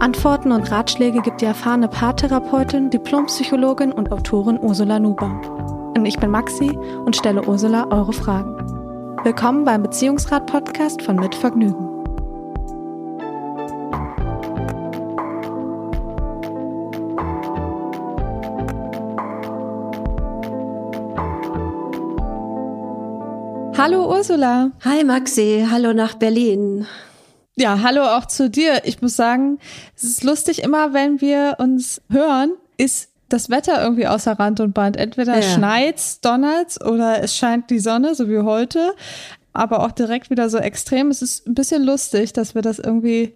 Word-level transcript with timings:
Antworten 0.00 0.50
und 0.50 0.70
Ratschläge 0.70 1.20
gibt 1.20 1.42
die 1.42 1.44
erfahrene 1.44 1.86
Paartherapeutin, 1.86 2.88
Diplompsychologin 2.88 3.92
und 3.92 4.10
Autorin 4.10 4.58
Ursula 4.58 4.98
Nuber. 4.98 5.30
Und 5.94 6.06
ich 6.06 6.18
bin 6.18 6.30
Maxi 6.30 6.70
und 7.04 7.16
stelle 7.16 7.46
Ursula 7.46 7.86
eure 7.90 8.14
Fragen. 8.14 8.56
Willkommen 9.24 9.66
beim 9.66 9.82
Beziehungsrat-Podcast 9.82 11.02
von 11.02 11.16
Mit 11.16 11.34
Vergnügen. 11.34 11.86
Hallo 23.76 24.10
Ursula. 24.10 24.70
Hi 24.82 25.04
Maxi, 25.04 25.66
hallo 25.70 25.92
nach 25.92 26.14
Berlin. 26.14 26.86
Ja, 27.60 27.82
hallo 27.82 28.02
auch 28.02 28.24
zu 28.24 28.48
dir. 28.48 28.86
Ich 28.86 29.02
muss 29.02 29.16
sagen, 29.16 29.58
es 29.94 30.04
ist 30.04 30.24
lustig, 30.24 30.62
immer 30.62 30.94
wenn 30.94 31.20
wir 31.20 31.56
uns 31.58 32.00
hören, 32.08 32.52
ist 32.78 33.10
das 33.28 33.50
Wetter 33.50 33.82
irgendwie 33.82 34.06
außer 34.06 34.32
Rand 34.32 34.60
und 34.60 34.72
Band. 34.72 34.96
Entweder 34.96 35.34
ja. 35.34 35.42
schneit's, 35.42 36.22
donnert's 36.22 36.80
oder 36.80 37.22
es 37.22 37.36
scheint 37.36 37.68
die 37.68 37.78
Sonne, 37.78 38.14
so 38.14 38.30
wie 38.30 38.38
heute, 38.38 38.94
aber 39.52 39.84
auch 39.84 39.92
direkt 39.92 40.30
wieder 40.30 40.48
so 40.48 40.56
extrem. 40.56 41.08
Es 41.08 41.20
ist 41.20 41.46
ein 41.46 41.54
bisschen 41.54 41.84
lustig, 41.84 42.32
dass 42.32 42.54
wir 42.54 42.62
das 42.62 42.78
irgendwie 42.78 43.34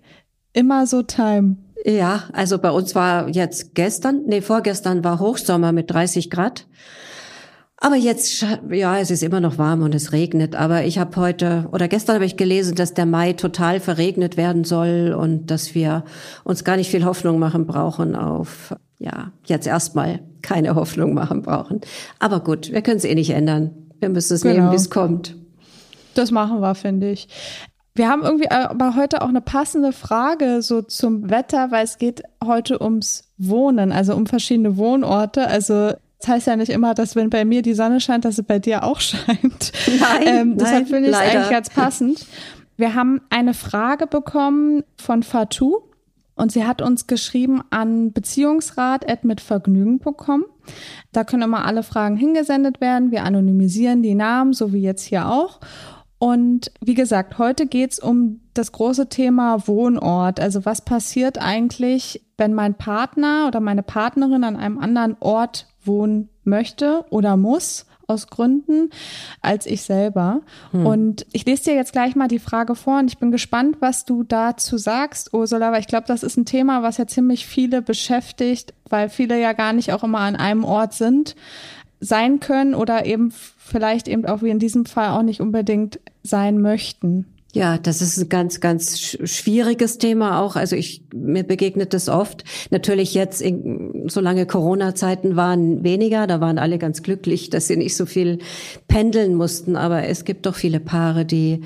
immer 0.54 0.86
so 0.86 1.02
timen. 1.02 1.62
Ja, 1.84 2.24
also 2.32 2.56
bei 2.56 2.70
uns 2.70 2.94
war 2.94 3.28
jetzt 3.28 3.74
gestern, 3.74 4.22
nee, 4.24 4.40
vorgestern 4.40 5.04
war 5.04 5.20
Hochsommer 5.20 5.72
mit 5.72 5.90
30 5.90 6.30
Grad. 6.30 6.64
Aber 7.84 7.96
jetzt, 7.96 8.46
ja, 8.70 8.98
es 8.98 9.10
ist 9.10 9.22
immer 9.22 9.40
noch 9.40 9.58
warm 9.58 9.82
und 9.82 9.94
es 9.94 10.12
regnet. 10.12 10.56
Aber 10.56 10.84
ich 10.84 10.98
habe 10.98 11.14
heute 11.16 11.68
oder 11.70 11.86
gestern 11.86 12.14
habe 12.14 12.24
ich 12.24 12.38
gelesen, 12.38 12.76
dass 12.76 12.94
der 12.94 13.04
Mai 13.04 13.34
total 13.34 13.78
verregnet 13.78 14.38
werden 14.38 14.64
soll 14.64 15.14
und 15.14 15.50
dass 15.50 15.74
wir 15.74 16.02
uns 16.44 16.64
gar 16.64 16.78
nicht 16.78 16.90
viel 16.90 17.04
Hoffnung 17.04 17.38
machen 17.38 17.66
brauchen 17.66 18.16
auf, 18.16 18.74
ja, 18.98 19.32
jetzt 19.44 19.66
erstmal 19.66 20.20
keine 20.40 20.76
Hoffnung 20.76 21.12
machen 21.12 21.42
brauchen. 21.42 21.82
Aber 22.20 22.40
gut, 22.40 22.72
wir 22.72 22.80
können 22.80 22.96
es 22.96 23.04
eh 23.04 23.14
nicht 23.14 23.28
ändern. 23.28 23.72
Wir 24.00 24.08
müssen 24.08 24.32
es 24.32 24.40
genau. 24.40 24.54
nehmen, 24.54 24.72
wie 24.72 24.76
es 24.76 24.88
kommt. 24.88 25.36
Das 26.14 26.30
machen 26.30 26.60
wir, 26.60 26.74
finde 26.74 27.10
ich. 27.10 27.28
Wir 27.94 28.08
haben 28.08 28.22
irgendwie 28.22 28.50
aber 28.50 28.96
heute 28.96 29.20
auch 29.20 29.28
eine 29.28 29.42
passende 29.42 29.92
Frage 29.92 30.62
so 30.62 30.80
zum 30.80 31.28
Wetter, 31.28 31.70
weil 31.70 31.84
es 31.84 31.98
geht 31.98 32.22
heute 32.42 32.82
ums 32.82 33.24
Wohnen, 33.36 33.92
also 33.92 34.14
um 34.14 34.24
verschiedene 34.24 34.78
Wohnorte. 34.78 35.48
Also 35.48 35.92
das 36.24 36.36
heißt 36.36 36.46
ja 36.46 36.56
nicht 36.56 36.70
immer, 36.70 36.94
dass 36.94 37.16
wenn 37.16 37.28
bei 37.28 37.44
mir 37.44 37.60
die 37.60 37.74
Sonne 37.74 38.00
scheint, 38.00 38.24
dass 38.24 38.36
sie 38.36 38.42
bei 38.42 38.58
dir 38.58 38.84
auch 38.84 38.98
scheint. 39.00 39.72
Nein, 40.00 40.26
ähm, 40.26 40.56
deshalb 40.56 40.88
finde 40.88 41.10
ich 41.10 41.14
es 41.14 41.20
eigentlich 41.20 41.50
ganz 41.50 41.68
passend. 41.68 42.24
Wir 42.78 42.94
haben 42.94 43.20
eine 43.28 43.52
Frage 43.52 44.06
bekommen 44.06 44.84
von 44.96 45.22
Fatou 45.22 45.82
und 46.34 46.50
sie 46.50 46.66
hat 46.66 46.80
uns 46.80 47.06
geschrieben 47.06 47.60
an 47.68 48.12
beziehungsrat.mitvergnügen.com. 48.12 50.46
Da 51.12 51.24
können 51.24 51.42
immer 51.42 51.66
alle 51.66 51.82
Fragen 51.82 52.16
hingesendet 52.16 52.80
werden. 52.80 53.10
Wir 53.10 53.24
anonymisieren 53.24 54.02
die 54.02 54.14
Namen, 54.14 54.54
so 54.54 54.72
wie 54.72 54.80
jetzt 54.80 55.04
hier 55.04 55.28
auch. 55.28 55.60
Und 56.18 56.72
wie 56.80 56.94
gesagt, 56.94 57.36
heute 57.36 57.66
geht's 57.66 57.98
um 57.98 58.40
das 58.54 58.72
große 58.72 59.10
Thema 59.10 59.68
Wohnort. 59.68 60.40
Also 60.40 60.64
was 60.64 60.82
passiert 60.82 61.36
eigentlich, 61.38 62.24
wenn 62.38 62.54
mein 62.54 62.72
Partner 62.74 63.44
oder 63.46 63.60
meine 63.60 63.82
Partnerin 63.82 64.42
an 64.42 64.56
einem 64.56 64.78
anderen 64.78 65.18
Ort 65.20 65.66
wohnen 65.86 66.28
möchte 66.44 67.04
oder 67.10 67.36
muss 67.36 67.86
aus 68.06 68.26
Gründen 68.26 68.90
als 69.40 69.66
ich 69.66 69.82
selber. 69.82 70.42
Hm. 70.72 70.86
Und 70.86 71.26
ich 71.32 71.44
lese 71.46 71.64
dir 71.64 71.74
jetzt 71.74 71.92
gleich 71.92 72.16
mal 72.16 72.28
die 72.28 72.38
Frage 72.38 72.74
vor 72.74 72.98
und 72.98 73.10
ich 73.10 73.18
bin 73.18 73.30
gespannt, 73.30 73.76
was 73.80 74.04
du 74.04 74.22
dazu 74.22 74.76
sagst, 74.76 75.32
Ursula, 75.32 75.72
weil 75.72 75.80
ich 75.80 75.86
glaube, 75.86 76.06
das 76.06 76.22
ist 76.22 76.36
ein 76.36 76.44
Thema, 76.44 76.82
was 76.82 76.98
ja 76.98 77.06
ziemlich 77.06 77.46
viele 77.46 77.82
beschäftigt, 77.82 78.74
weil 78.88 79.08
viele 79.08 79.40
ja 79.40 79.52
gar 79.52 79.72
nicht 79.72 79.92
auch 79.92 80.04
immer 80.04 80.20
an 80.20 80.36
einem 80.36 80.64
Ort 80.64 80.94
sind, 80.94 81.34
sein 82.00 82.40
können 82.40 82.74
oder 82.74 83.06
eben 83.06 83.32
vielleicht 83.56 84.08
eben 84.08 84.26
auch 84.26 84.42
wie 84.42 84.50
in 84.50 84.58
diesem 84.58 84.84
Fall 84.84 85.10
auch 85.10 85.22
nicht 85.22 85.40
unbedingt 85.40 86.00
sein 86.22 86.60
möchten. 86.60 87.26
Ja, 87.54 87.78
das 87.78 88.02
ist 88.02 88.18
ein 88.18 88.28
ganz, 88.28 88.58
ganz 88.58 88.98
schwieriges 88.98 89.98
Thema 89.98 90.40
auch. 90.40 90.56
Also 90.56 90.74
ich, 90.74 91.04
mir 91.14 91.44
begegnet 91.44 91.94
das 91.94 92.08
oft. 92.08 92.42
Natürlich 92.72 93.14
jetzt, 93.14 93.40
in, 93.40 94.08
solange 94.08 94.44
Corona-Zeiten 94.44 95.36
waren, 95.36 95.84
weniger. 95.84 96.26
Da 96.26 96.40
waren 96.40 96.58
alle 96.58 96.78
ganz 96.78 97.04
glücklich, 97.04 97.50
dass 97.50 97.68
sie 97.68 97.76
nicht 97.76 97.94
so 97.94 98.06
viel 98.06 98.38
pendeln 98.88 99.36
mussten. 99.36 99.76
Aber 99.76 100.02
es 100.02 100.24
gibt 100.24 100.46
doch 100.46 100.56
viele 100.56 100.80
Paare, 100.80 101.24
die 101.24 101.60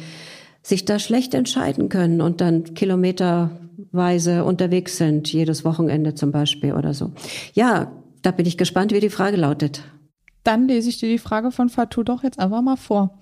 sich 0.62 0.84
da 0.84 0.99
schlecht 0.99 1.32
entscheiden 1.32 1.88
können 1.88 2.20
und 2.20 2.43
dann 2.43 2.75
kilometerweise 2.75 4.44
unterwegs 4.44 4.99
sind, 4.99 5.32
jedes 5.32 5.65
Wochenende 5.65 6.15
zum 6.15 6.32
Beispiel 6.32 6.75
oder 6.75 6.93
so. 6.93 7.12
Ja, 7.55 7.91
da 8.20 8.31
bin 8.31 8.44
ich 8.44 8.59
gespannt, 8.59 8.93
wie 8.93 9.00
die 9.00 9.09
Frage 9.09 9.38
lautet. 9.38 9.84
Dann 10.44 10.66
lese 10.66 10.88
ich 10.88 10.99
dir 10.99 11.09
die 11.09 11.19
Frage 11.19 11.50
von 11.50 11.69
Fatou 11.69 12.03
doch 12.03 12.22
jetzt 12.22 12.38
einfach 12.38 12.62
mal 12.62 12.76
vor. 12.76 13.19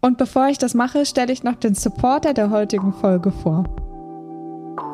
Und 0.00 0.18
bevor 0.18 0.48
ich 0.48 0.58
das 0.58 0.74
mache, 0.74 1.06
stelle 1.06 1.32
ich 1.32 1.42
noch 1.42 1.56
den 1.56 1.74
Supporter 1.74 2.34
der 2.34 2.50
heutigen 2.50 2.92
Folge 2.92 3.30
vor. 3.30 3.64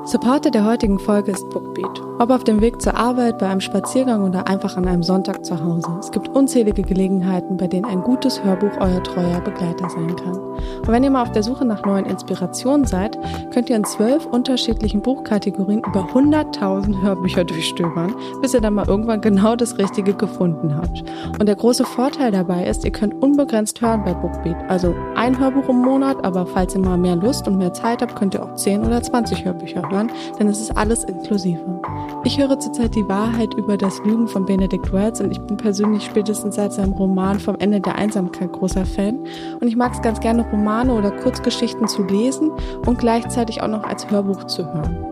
Supporter 0.04 0.50
der 0.50 0.64
heutigen 0.64 0.98
Folge 0.98 1.30
ist 1.30 1.48
Bookbeat. 1.50 2.02
Ob 2.18 2.30
auf 2.30 2.42
dem 2.42 2.60
Weg 2.60 2.82
zur 2.82 2.96
Arbeit, 2.96 3.38
bei 3.38 3.46
einem 3.46 3.60
Spaziergang 3.60 4.28
oder 4.28 4.48
einfach 4.48 4.76
an 4.76 4.88
einem 4.88 5.04
Sonntag 5.04 5.44
zu 5.44 5.62
Hause. 5.62 5.96
Es 6.00 6.10
gibt 6.10 6.28
unzählige 6.28 6.82
Gelegenheiten, 6.82 7.56
bei 7.56 7.68
denen 7.68 7.84
ein 7.84 8.02
gutes 8.02 8.42
Hörbuch 8.42 8.72
euer 8.80 9.02
treuer 9.04 9.40
Begleiter 9.40 9.88
sein 9.88 10.16
kann. 10.16 10.38
Und 10.38 10.88
wenn 10.88 11.04
ihr 11.04 11.10
mal 11.10 11.22
auf 11.22 11.30
der 11.30 11.44
Suche 11.44 11.64
nach 11.64 11.84
neuen 11.84 12.06
Inspirationen 12.06 12.84
seid, 12.84 13.16
könnt 13.52 13.70
ihr 13.70 13.76
in 13.76 13.84
zwölf 13.84 14.26
unterschiedlichen 14.26 15.02
Buchkategorien 15.02 15.82
über 15.86 16.08
100.000 16.12 17.00
Hörbücher 17.00 17.44
durchstöbern, 17.44 18.14
bis 18.40 18.54
ihr 18.54 18.60
dann 18.60 18.74
mal 18.74 18.88
irgendwann 18.88 19.20
genau 19.20 19.54
das 19.54 19.78
Richtige 19.78 20.14
gefunden 20.14 20.76
habt. 20.76 21.04
Und 21.38 21.46
der 21.46 21.56
große 21.56 21.84
Vorteil 21.84 22.32
dabei 22.32 22.66
ist, 22.66 22.84
ihr 22.84 22.92
könnt 22.92 23.22
unbegrenzt 23.22 23.80
hören 23.80 24.02
bei 24.04 24.14
Bookbeat. 24.14 24.68
Also 24.68 24.94
ein 25.14 25.38
Hörbuch 25.38 25.68
im 25.68 25.80
Monat, 25.80 26.24
aber 26.24 26.44
falls 26.44 26.74
ihr 26.74 26.80
mal 26.80 26.98
mehr 26.98 27.16
Lust 27.16 27.46
und 27.46 27.58
mehr 27.58 27.72
Zeit 27.72 28.02
habt, 28.02 28.16
könnt 28.16 28.34
ihr 28.34 28.42
auch 28.42 28.54
10 28.54 28.84
oder 28.84 29.00
20 29.00 29.44
Hörbücher 29.44 29.82
hören, 29.82 29.91
denn 30.38 30.48
es 30.48 30.60
ist 30.60 30.76
alles 30.76 31.04
inklusive. 31.04 31.80
Ich 32.24 32.38
höre 32.38 32.58
zurzeit 32.58 32.94
die 32.94 33.08
Wahrheit 33.08 33.54
über 33.54 33.76
das 33.76 33.98
Lügen 34.04 34.28
von 34.28 34.46
Benedict 34.46 34.92
Wells 34.92 35.20
und 35.20 35.30
ich 35.30 35.40
bin 35.40 35.56
persönlich 35.56 36.04
spätestens 36.04 36.56
seit 36.56 36.72
seinem 36.72 36.92
Roman 36.92 37.38
Vom 37.38 37.56
Ende 37.58 37.80
der 37.80 37.96
Einsamkeit 37.96 38.52
großer 38.52 38.86
Fan 38.86 39.18
und 39.60 39.68
ich 39.68 39.76
mag 39.76 39.92
es 39.92 40.02
ganz 40.02 40.20
gerne, 40.20 40.48
Romane 40.50 40.94
oder 40.94 41.10
Kurzgeschichten 41.10 41.88
zu 41.88 42.02
lesen 42.04 42.50
und 42.86 42.98
gleichzeitig 42.98 43.62
auch 43.62 43.68
noch 43.68 43.84
als 43.84 44.10
Hörbuch 44.10 44.44
zu 44.44 44.72
hören. 44.72 45.11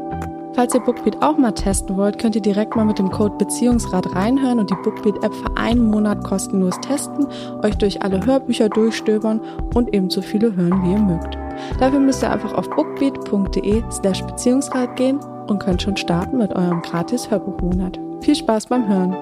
Falls 0.54 0.74
ihr 0.74 0.80
Bookbeat 0.80 1.22
auch 1.22 1.38
mal 1.38 1.52
testen 1.52 1.96
wollt, 1.96 2.18
könnt 2.18 2.34
ihr 2.34 2.42
direkt 2.42 2.74
mal 2.74 2.84
mit 2.84 2.98
dem 2.98 3.10
Code 3.10 3.36
Beziehungsrat 3.36 4.14
reinhören 4.14 4.58
und 4.58 4.68
die 4.68 4.76
Bookbeat-App 4.82 5.32
für 5.32 5.56
einen 5.56 5.90
Monat 5.90 6.24
kostenlos 6.24 6.74
testen, 6.80 7.26
euch 7.62 7.76
durch 7.76 8.02
alle 8.02 8.24
Hörbücher 8.24 8.68
durchstöbern 8.68 9.40
und 9.74 9.94
eben 9.94 10.10
so 10.10 10.20
viele 10.20 10.54
hören, 10.54 10.82
wie 10.82 10.92
ihr 10.92 10.98
mögt. 10.98 11.38
Dafür 11.78 12.00
müsst 12.00 12.22
ihr 12.22 12.30
einfach 12.30 12.52
auf 12.54 12.68
bookbeat.de 12.70 13.82
slash 13.90 14.22
Beziehungsrat 14.24 14.96
gehen 14.96 15.20
und 15.46 15.60
könnt 15.60 15.82
schon 15.82 15.96
starten 15.96 16.38
mit 16.38 16.54
eurem 16.54 16.82
gratis 16.82 17.30
Hörbuchmonat. 17.30 18.00
Viel 18.20 18.34
Spaß 18.34 18.66
beim 18.66 18.88
Hören! 18.88 19.16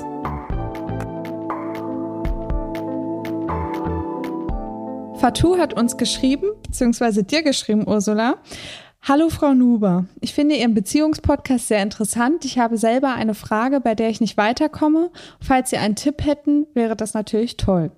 Fatou 5.19 5.58
hat 5.58 5.75
uns 5.75 5.97
geschrieben, 5.97 6.47
beziehungsweise 6.62 7.25
dir 7.25 7.43
geschrieben, 7.43 7.85
Ursula. 7.87 8.37
Hallo 9.03 9.31
Frau 9.31 9.55
Nuber, 9.55 10.05
ich 10.21 10.35
finde 10.35 10.56
Ihren 10.56 10.75
Beziehungspodcast 10.75 11.69
sehr 11.69 11.83
interessant. 11.83 12.45
Ich 12.45 12.59
habe 12.59 12.77
selber 12.77 13.15
eine 13.15 13.35
Frage, 13.35 13.81
bei 13.81 13.95
der 13.95 14.11
ich 14.11 14.21
nicht 14.21 14.37
weiterkomme. 14.37 15.11
Falls 15.41 15.71
Sie 15.71 15.79
einen 15.79 15.97
Tipp 15.97 16.25
hätten, 16.25 16.67
wäre 16.75 16.95
das 16.95 17.15
natürlich 17.15 17.56
toll 17.56 17.91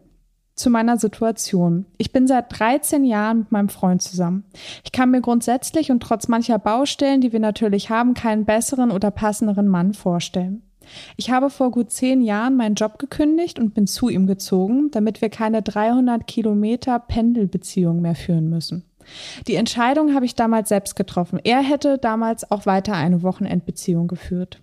zu 0.61 0.71
meiner 0.71 0.99
Situation. 0.99 1.87
Ich 1.97 2.13
bin 2.13 2.27
seit 2.27 2.59
13 2.59 3.05
Jahren 3.05 3.39
mit 3.41 3.53
meinem 3.53 3.69
Freund 3.71 4.03
zusammen. 4.03 4.45
Ich 4.85 4.93
kann 4.93 5.11
mir 5.11 5.23
grundsätzlich 5.23 5.91
und 5.91 6.03
trotz 6.03 6.29
mancher 6.29 6.59
Baustellen, 6.59 7.21
die 7.21 7.33
wir 7.33 7.41
natürlich 7.41 7.91
haben, 7.91 8.15
keinen 8.15 8.45
besseren 8.45 8.91
oder 8.91 9.11
passenderen 9.11 9.69
Mann 9.69 9.95
vorstellen. 9.95 10.63
Ich 11.17 11.31
habe 11.31 11.51
vor 11.51 11.71
gut 11.71 11.91
zehn 11.91 12.21
Jahren 12.21 12.57
meinen 12.57 12.75
Job 12.75 12.99
gekündigt 12.99 13.59
und 13.59 13.75
bin 13.75 13.87
zu 13.87 14.09
ihm 14.09 14.27
gezogen, 14.27 14.91
damit 14.91 15.21
wir 15.21 15.31
keine 15.31 15.63
300 15.63 16.27
Kilometer 16.27 16.99
Pendelbeziehung 16.99 18.01
mehr 18.01 18.15
führen 18.15 18.49
müssen. 18.51 18.85
Die 19.47 19.55
Entscheidung 19.55 20.15
habe 20.15 20.25
ich 20.25 20.35
damals 20.35 20.69
selbst 20.69 20.97
getroffen. 20.97 21.41
Er 21.43 21.61
hätte 21.61 21.99
damals 21.99 22.51
auch 22.51 22.67
weiter 22.67 22.95
eine 22.95 23.23
Wochenendbeziehung 23.23 24.09
geführt. 24.09 24.63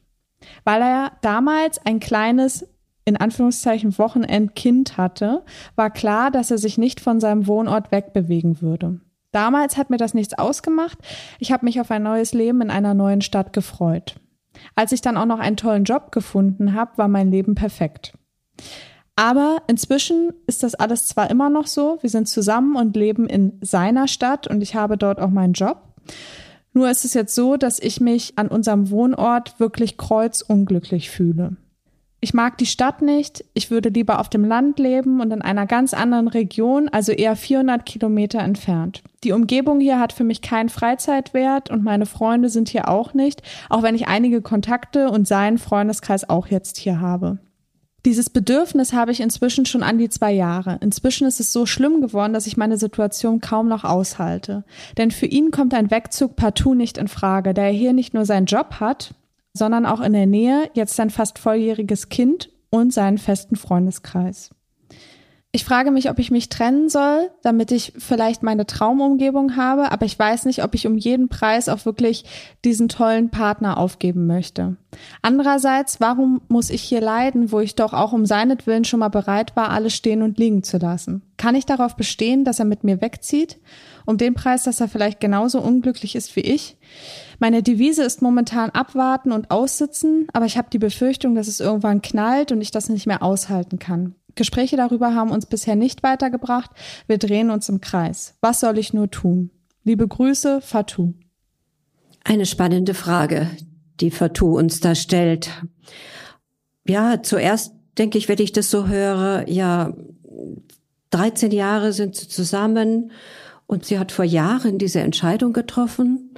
Weil 0.63 0.81
er 0.81 1.11
damals 1.21 1.83
ein 1.85 1.99
kleines, 1.99 2.67
in 3.05 3.17
Anführungszeichen, 3.17 3.97
Wochenendkind 3.97 4.97
hatte, 4.97 5.43
war 5.75 5.89
klar, 5.89 6.31
dass 6.31 6.51
er 6.51 6.57
sich 6.57 6.77
nicht 6.77 6.99
von 6.99 7.19
seinem 7.19 7.47
Wohnort 7.47 7.91
wegbewegen 7.91 8.61
würde. 8.61 8.99
Damals 9.31 9.77
hat 9.77 9.89
mir 9.89 9.97
das 9.97 10.13
nichts 10.13 10.37
ausgemacht. 10.37 10.97
Ich 11.39 11.51
habe 11.51 11.65
mich 11.65 11.81
auf 11.81 11.91
ein 11.91 12.03
neues 12.03 12.33
Leben 12.33 12.61
in 12.61 12.71
einer 12.71 12.93
neuen 12.93 13.21
Stadt 13.21 13.53
gefreut. 13.53 14.15
Als 14.75 14.91
ich 14.91 15.01
dann 15.01 15.17
auch 15.17 15.25
noch 15.25 15.39
einen 15.39 15.57
tollen 15.57 15.83
Job 15.83 16.11
gefunden 16.11 16.73
habe, 16.73 16.97
war 16.97 17.07
mein 17.07 17.29
Leben 17.29 17.55
perfekt. 17.55 18.13
Aber 19.17 19.63
inzwischen 19.65 20.31
ist 20.45 20.61
das 20.61 20.75
alles 20.75 21.07
zwar 21.07 21.31
immer 21.31 21.49
noch 21.49 21.65
so, 21.65 21.97
wir 22.01 22.09
sind 22.09 22.29
zusammen 22.29 22.75
und 22.75 22.95
leben 22.95 23.27
in 23.27 23.53
seiner 23.61 24.07
Stadt 24.07 24.45
und 24.45 24.61
ich 24.61 24.75
habe 24.75 24.95
dort 24.95 25.19
auch 25.19 25.31
meinen 25.31 25.53
Job. 25.53 25.81
Nur 26.71 26.87
ist 26.91 27.03
es 27.03 27.15
jetzt 27.15 27.33
so, 27.33 27.57
dass 27.57 27.79
ich 27.79 27.99
mich 27.99 28.33
an 28.37 28.47
unserem 28.47 28.91
Wohnort 28.91 29.59
wirklich 29.59 29.97
kreuzunglücklich 29.97 31.09
fühle. 31.09 31.57
Ich 32.19 32.35
mag 32.35 32.59
die 32.59 32.67
Stadt 32.67 33.01
nicht, 33.01 33.43
ich 33.55 33.71
würde 33.71 33.89
lieber 33.89 34.19
auf 34.19 34.29
dem 34.29 34.45
Land 34.45 34.77
leben 34.77 35.19
und 35.19 35.33
in 35.33 35.41
einer 35.41 35.65
ganz 35.65 35.95
anderen 35.95 36.27
Region, 36.27 36.87
also 36.87 37.11
eher 37.11 37.35
400 37.35 37.87
Kilometer 37.87 38.39
entfernt. 38.39 39.01
Die 39.23 39.31
Umgebung 39.31 39.79
hier 39.79 39.99
hat 39.99 40.13
für 40.13 40.25
mich 40.25 40.43
keinen 40.43 40.69
Freizeitwert 40.69 41.71
und 41.71 41.83
meine 41.83 42.05
Freunde 42.05 42.49
sind 42.49 42.69
hier 42.69 42.87
auch 42.87 43.15
nicht, 43.15 43.41
auch 43.69 43.81
wenn 43.81 43.95
ich 43.95 44.07
einige 44.07 44.43
Kontakte 44.43 45.09
und 45.09 45.27
seinen 45.27 45.57
Freundeskreis 45.57 46.29
auch 46.29 46.45
jetzt 46.45 46.77
hier 46.77 46.99
habe. 47.01 47.39
Dieses 48.05 48.29
Bedürfnis 48.29 48.93
habe 48.93 49.11
ich 49.11 49.19
inzwischen 49.19 49.65
schon 49.65 49.83
an 49.83 49.97
die 49.97 50.09
zwei 50.09 50.31
Jahre. 50.31 50.77
Inzwischen 50.81 51.27
ist 51.27 51.39
es 51.39 51.51
so 51.51 51.65
schlimm 51.65 51.99
geworden, 51.99 52.33
dass 52.33 52.47
ich 52.47 52.55
meine 52.55 52.77
Situation 52.77 53.41
kaum 53.41 53.67
noch 53.67 53.83
aushalte. 53.83 54.63
Denn 54.97 55.11
für 55.11 55.25
ihn 55.25 55.51
kommt 55.51 55.73
ein 55.73 55.91
Wegzug 55.91 56.35
partout 56.35 56.75
nicht 56.75 56.97
in 56.97 57.07
Frage, 57.07 57.53
da 57.53 57.63
er 57.63 57.71
hier 57.71 57.93
nicht 57.93 58.13
nur 58.13 58.25
seinen 58.25 58.45
Job 58.45 58.75
hat, 58.79 59.13
sondern 59.53 59.85
auch 59.85 59.99
in 59.99 60.13
der 60.13 60.27
Nähe 60.27 60.69
jetzt 60.73 60.95
sein 60.95 61.09
fast 61.09 61.39
volljähriges 61.39 62.09
Kind 62.09 62.49
und 62.69 62.93
seinen 62.93 63.17
festen 63.17 63.55
Freundeskreis. 63.55 64.51
Ich 65.53 65.63
frage 65.63 65.91
mich, 65.91 66.09
ob 66.09 66.19
ich 66.19 66.29
mich 66.29 66.49
trennen 66.49 66.89
soll, 66.89 67.31
damit 67.41 67.71
ich 67.71 67.93
vielleicht 67.97 68.43
meine 68.43 68.67
Traumumgebung 68.67 69.55
habe, 69.55 69.93
aber 69.93 70.05
ich 70.05 70.19
weiß 70.19 70.43
nicht, 70.45 70.61
ob 70.61 70.75
ich 70.75 70.85
um 70.85 70.97
jeden 70.97 71.29
Preis 71.29 71.69
auch 71.69 71.85
wirklich 71.85 72.25
diesen 72.65 72.89
tollen 72.89 73.29
Partner 73.29 73.77
aufgeben 73.77 74.27
möchte. 74.27 74.75
Andererseits, 75.21 76.01
warum 76.01 76.41
muss 76.49 76.69
ich 76.69 76.81
hier 76.81 76.99
leiden, 76.99 77.51
wo 77.53 77.61
ich 77.61 77.75
doch 77.75 77.93
auch 77.93 78.11
um 78.11 78.25
seinetwillen 78.25 78.83
schon 78.83 78.99
mal 78.99 79.07
bereit 79.07 79.55
war, 79.55 79.69
alles 79.69 79.95
stehen 79.95 80.21
und 80.21 80.37
liegen 80.37 80.63
zu 80.63 80.77
lassen? 80.77 81.21
Kann 81.37 81.55
ich 81.55 81.65
darauf 81.65 81.95
bestehen, 81.95 82.43
dass 82.43 82.59
er 82.59 82.65
mit 82.65 82.83
mir 82.83 83.01
wegzieht? 83.01 83.57
Um 84.05 84.17
den 84.17 84.33
Preis, 84.33 84.65
dass 84.65 84.81
er 84.81 84.89
vielleicht 84.89 85.21
genauso 85.21 85.61
unglücklich 85.61 86.15
ist 86.15 86.35
wie 86.35 86.41
ich? 86.41 86.77
Meine 87.39 87.63
Devise 87.63 88.03
ist 88.03 88.21
momentan 88.21 88.69
abwarten 88.71 89.31
und 89.31 89.49
aussitzen, 89.49 90.27
aber 90.33 90.45
ich 90.45 90.57
habe 90.57 90.69
die 90.71 90.79
Befürchtung, 90.79 91.35
dass 91.35 91.47
es 91.47 91.61
irgendwann 91.61 92.01
knallt 92.01 92.51
und 92.51 92.61
ich 92.61 92.71
das 92.71 92.89
nicht 92.89 93.07
mehr 93.07 93.23
aushalten 93.23 93.79
kann. 93.79 94.15
Gespräche 94.37 94.77
darüber 94.77 95.13
haben 95.13 95.31
uns 95.31 95.45
bisher 95.45 95.75
nicht 95.75 96.03
weitergebracht. 96.03 96.71
Wir 97.07 97.17
drehen 97.17 97.51
uns 97.51 97.67
im 97.67 97.81
Kreis. 97.81 98.35
Was 98.41 98.61
soll 98.61 98.77
ich 98.77 98.93
nur 98.93 99.11
tun? 99.11 99.51
Liebe 99.83 100.07
Grüße, 100.07 100.61
Fatou. 100.61 101.13
Eine 102.23 102.45
spannende 102.45 102.93
Frage, 102.93 103.49
die 103.99 104.11
Fatou 104.11 104.57
uns 104.57 104.79
da 104.79 104.95
stellt. 104.95 105.49
Ja, 106.87 107.21
zuerst 107.23 107.73
denke 107.97 108.17
ich, 108.17 108.29
wenn 108.29 108.39
ich 108.39 108.51
das 108.51 108.69
so 108.69 108.87
höre, 108.87 109.47
ja, 109.49 109.93
13 111.11 111.51
Jahre 111.51 111.93
sind 111.93 112.15
sie 112.15 112.27
zusammen 112.27 113.11
und 113.65 113.85
sie 113.85 113.97
hat 113.97 114.11
vor 114.11 114.25
Jahren 114.25 114.77
diese 114.77 114.99
Entscheidung 114.99 115.53
getroffen 115.53 116.33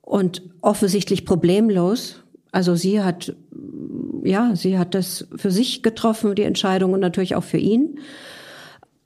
und 0.00 0.42
offensichtlich 0.60 1.24
problemlos. 1.24 2.22
Also 2.52 2.74
sie 2.74 3.02
hat 3.02 3.34
ja, 4.24 4.56
sie 4.56 4.78
hat 4.78 4.94
das 4.94 5.26
für 5.36 5.50
sich 5.50 5.82
getroffen, 5.82 6.34
die 6.34 6.42
Entscheidung 6.42 6.92
und 6.92 7.00
natürlich 7.00 7.36
auch 7.36 7.44
für 7.44 7.58
ihn. 7.58 8.00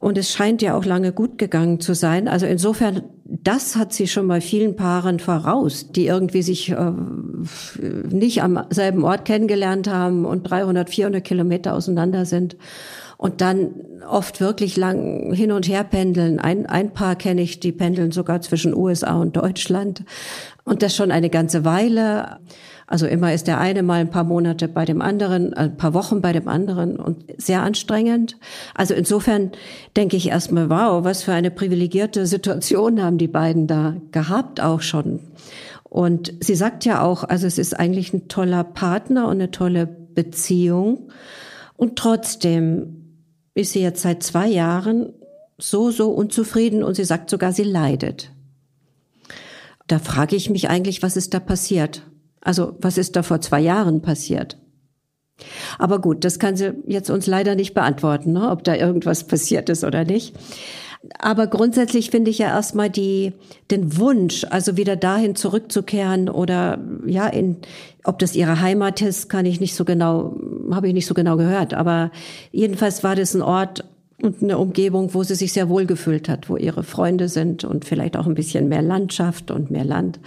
Und 0.00 0.16
es 0.16 0.30
scheint 0.32 0.62
ja 0.62 0.76
auch 0.76 0.84
lange 0.84 1.12
gut 1.12 1.38
gegangen 1.38 1.80
zu 1.80 1.92
sein. 1.92 2.28
Also 2.28 2.46
insofern, 2.46 3.02
das 3.24 3.74
hat 3.74 3.92
sie 3.92 4.06
schon 4.06 4.28
bei 4.28 4.40
vielen 4.40 4.76
Paaren 4.76 5.18
voraus, 5.18 5.90
die 5.90 6.06
irgendwie 6.06 6.42
sich 6.42 6.70
äh, 6.70 6.92
nicht 8.08 8.42
am 8.42 8.64
selben 8.70 9.02
Ort 9.02 9.24
kennengelernt 9.24 9.88
haben 9.88 10.24
und 10.24 10.44
300, 10.48 10.88
400 10.88 11.24
Kilometer 11.24 11.74
auseinander 11.74 12.26
sind 12.26 12.56
und 13.16 13.40
dann 13.40 13.74
oft 14.08 14.40
wirklich 14.40 14.76
lang 14.76 15.34
hin 15.34 15.50
und 15.50 15.68
her 15.68 15.82
pendeln. 15.82 16.38
Ein, 16.38 16.66
ein 16.66 16.92
Paar 16.92 17.16
kenne 17.16 17.42
ich, 17.42 17.58
die 17.58 17.72
pendeln 17.72 18.12
sogar 18.12 18.40
zwischen 18.40 18.74
USA 18.74 19.16
und 19.16 19.36
Deutschland 19.36 20.04
und 20.64 20.82
das 20.82 20.94
schon 20.94 21.10
eine 21.10 21.28
ganze 21.28 21.64
Weile. 21.64 22.38
Also 22.90 23.06
immer 23.06 23.34
ist 23.34 23.46
der 23.46 23.58
eine 23.58 23.82
mal 23.82 24.00
ein 24.00 24.08
paar 24.08 24.24
Monate 24.24 24.66
bei 24.66 24.86
dem 24.86 25.02
anderen, 25.02 25.52
ein 25.52 25.76
paar 25.76 25.92
Wochen 25.92 26.22
bei 26.22 26.32
dem 26.32 26.48
anderen 26.48 26.96
und 26.96 27.22
sehr 27.36 27.62
anstrengend. 27.62 28.38
Also 28.74 28.94
insofern 28.94 29.52
denke 29.94 30.16
ich 30.16 30.28
erstmal, 30.28 30.70
wow, 30.70 31.04
was 31.04 31.22
für 31.22 31.34
eine 31.34 31.50
privilegierte 31.50 32.26
Situation 32.26 33.02
haben 33.02 33.18
die 33.18 33.28
beiden 33.28 33.66
da 33.66 33.96
gehabt 34.10 34.62
auch 34.62 34.80
schon. 34.80 35.20
Und 35.84 36.32
sie 36.40 36.54
sagt 36.54 36.86
ja 36.86 37.02
auch, 37.02 37.24
also 37.24 37.46
es 37.46 37.58
ist 37.58 37.78
eigentlich 37.78 38.14
ein 38.14 38.28
toller 38.28 38.64
Partner 38.64 39.26
und 39.26 39.32
eine 39.32 39.50
tolle 39.50 39.86
Beziehung. 39.86 41.10
Und 41.76 41.96
trotzdem 41.96 43.20
ist 43.52 43.72
sie 43.72 43.82
jetzt 43.82 44.00
seit 44.00 44.22
zwei 44.22 44.48
Jahren 44.48 45.12
so, 45.58 45.90
so 45.90 46.10
unzufrieden 46.10 46.82
und 46.82 46.94
sie 46.94 47.04
sagt 47.04 47.28
sogar, 47.28 47.52
sie 47.52 47.64
leidet. 47.64 48.30
Da 49.88 49.98
frage 49.98 50.36
ich 50.36 50.48
mich 50.48 50.70
eigentlich, 50.70 51.02
was 51.02 51.16
ist 51.16 51.34
da 51.34 51.40
passiert? 51.40 52.07
Also 52.40 52.76
was 52.80 52.98
ist 52.98 53.16
da 53.16 53.22
vor 53.22 53.40
zwei 53.40 53.60
Jahren 53.60 54.02
passiert? 54.02 54.58
Aber 55.78 56.00
gut, 56.00 56.24
das 56.24 56.38
kann 56.38 56.56
sie 56.56 56.74
jetzt 56.86 57.10
uns 57.10 57.26
leider 57.26 57.54
nicht 57.54 57.74
beantworten, 57.74 58.32
ne, 58.32 58.50
ob 58.50 58.64
da 58.64 58.74
irgendwas 58.74 59.24
passiert 59.24 59.68
ist 59.68 59.84
oder 59.84 60.04
nicht. 60.04 60.34
Aber 61.20 61.46
grundsätzlich 61.46 62.10
finde 62.10 62.30
ich 62.30 62.38
ja 62.38 62.48
erstmal 62.48 62.90
die, 62.90 63.32
den 63.70 63.96
Wunsch, 63.98 64.44
also 64.50 64.76
wieder 64.76 64.96
dahin 64.96 65.36
zurückzukehren 65.36 66.28
oder 66.28 66.78
ja, 67.06 67.28
in, 67.28 67.58
ob 68.02 68.18
das 68.18 68.34
ihre 68.34 68.60
Heimat 68.60 69.00
ist, 69.00 69.28
kann 69.28 69.46
ich 69.46 69.60
nicht 69.60 69.76
so 69.76 69.84
genau, 69.84 70.36
habe 70.72 70.88
ich 70.88 70.94
nicht 70.94 71.06
so 71.06 71.14
genau 71.14 71.36
gehört. 71.36 71.72
Aber 71.72 72.10
jedenfalls 72.50 73.04
war 73.04 73.14
das 73.14 73.34
ein 73.34 73.42
Ort, 73.42 73.84
und 74.20 74.42
eine 74.42 74.58
Umgebung, 74.58 75.14
wo 75.14 75.22
sie 75.22 75.36
sich 75.36 75.52
sehr 75.52 75.68
wohl 75.68 75.86
gefühlt 75.86 76.28
hat, 76.28 76.48
wo 76.48 76.56
ihre 76.56 76.82
Freunde 76.82 77.28
sind 77.28 77.64
und 77.64 77.84
vielleicht 77.84 78.16
auch 78.16 78.26
ein 78.26 78.34
bisschen 78.34 78.68
mehr 78.68 78.82
Landschaft 78.82 79.50
und 79.50 79.70
mehr 79.70 79.84
Land. 79.84 80.18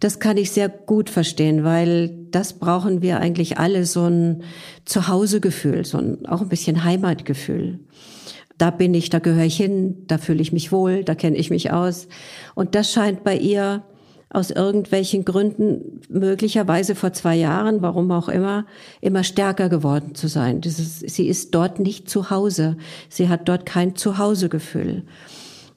Das 0.00 0.20
kann 0.20 0.38
ich 0.38 0.52
sehr 0.52 0.70
gut 0.70 1.10
verstehen, 1.10 1.62
weil 1.62 2.08
das 2.30 2.54
brauchen 2.54 3.02
wir 3.02 3.20
eigentlich 3.20 3.58
alle, 3.58 3.84
so 3.84 4.04
ein 4.04 4.42
Zuhausegefühl, 4.86 5.84
so 5.84 5.98
ein, 5.98 6.24
auch 6.26 6.40
ein 6.40 6.48
bisschen 6.48 6.82
Heimatgefühl. 6.82 7.80
Da 8.56 8.70
bin 8.70 8.94
ich, 8.94 9.10
da 9.10 9.18
gehöre 9.18 9.44
ich 9.44 9.56
hin, 9.58 10.04
da 10.06 10.16
fühle 10.16 10.40
ich 10.40 10.52
mich 10.52 10.72
wohl, 10.72 11.04
da 11.04 11.14
kenne 11.14 11.36
ich 11.36 11.50
mich 11.50 11.72
aus. 11.72 12.08
Und 12.54 12.74
das 12.74 12.90
scheint 12.90 13.22
bei 13.22 13.36
ihr 13.36 13.84
aus 14.28 14.50
irgendwelchen 14.50 15.24
Gründen, 15.24 16.00
möglicherweise 16.08 16.94
vor 16.94 17.12
zwei 17.12 17.36
Jahren, 17.36 17.80
warum 17.80 18.10
auch 18.10 18.28
immer, 18.28 18.66
immer 19.00 19.22
stärker 19.22 19.68
geworden 19.68 20.14
zu 20.14 20.28
sein. 20.28 20.60
Dieses, 20.60 21.00
sie 21.00 21.28
ist 21.28 21.54
dort 21.54 21.78
nicht 21.78 22.10
zu 22.10 22.30
Hause. 22.30 22.76
Sie 23.08 23.28
hat 23.28 23.48
dort 23.48 23.66
kein 23.66 23.94
Zuhausegefühl. 23.94 25.04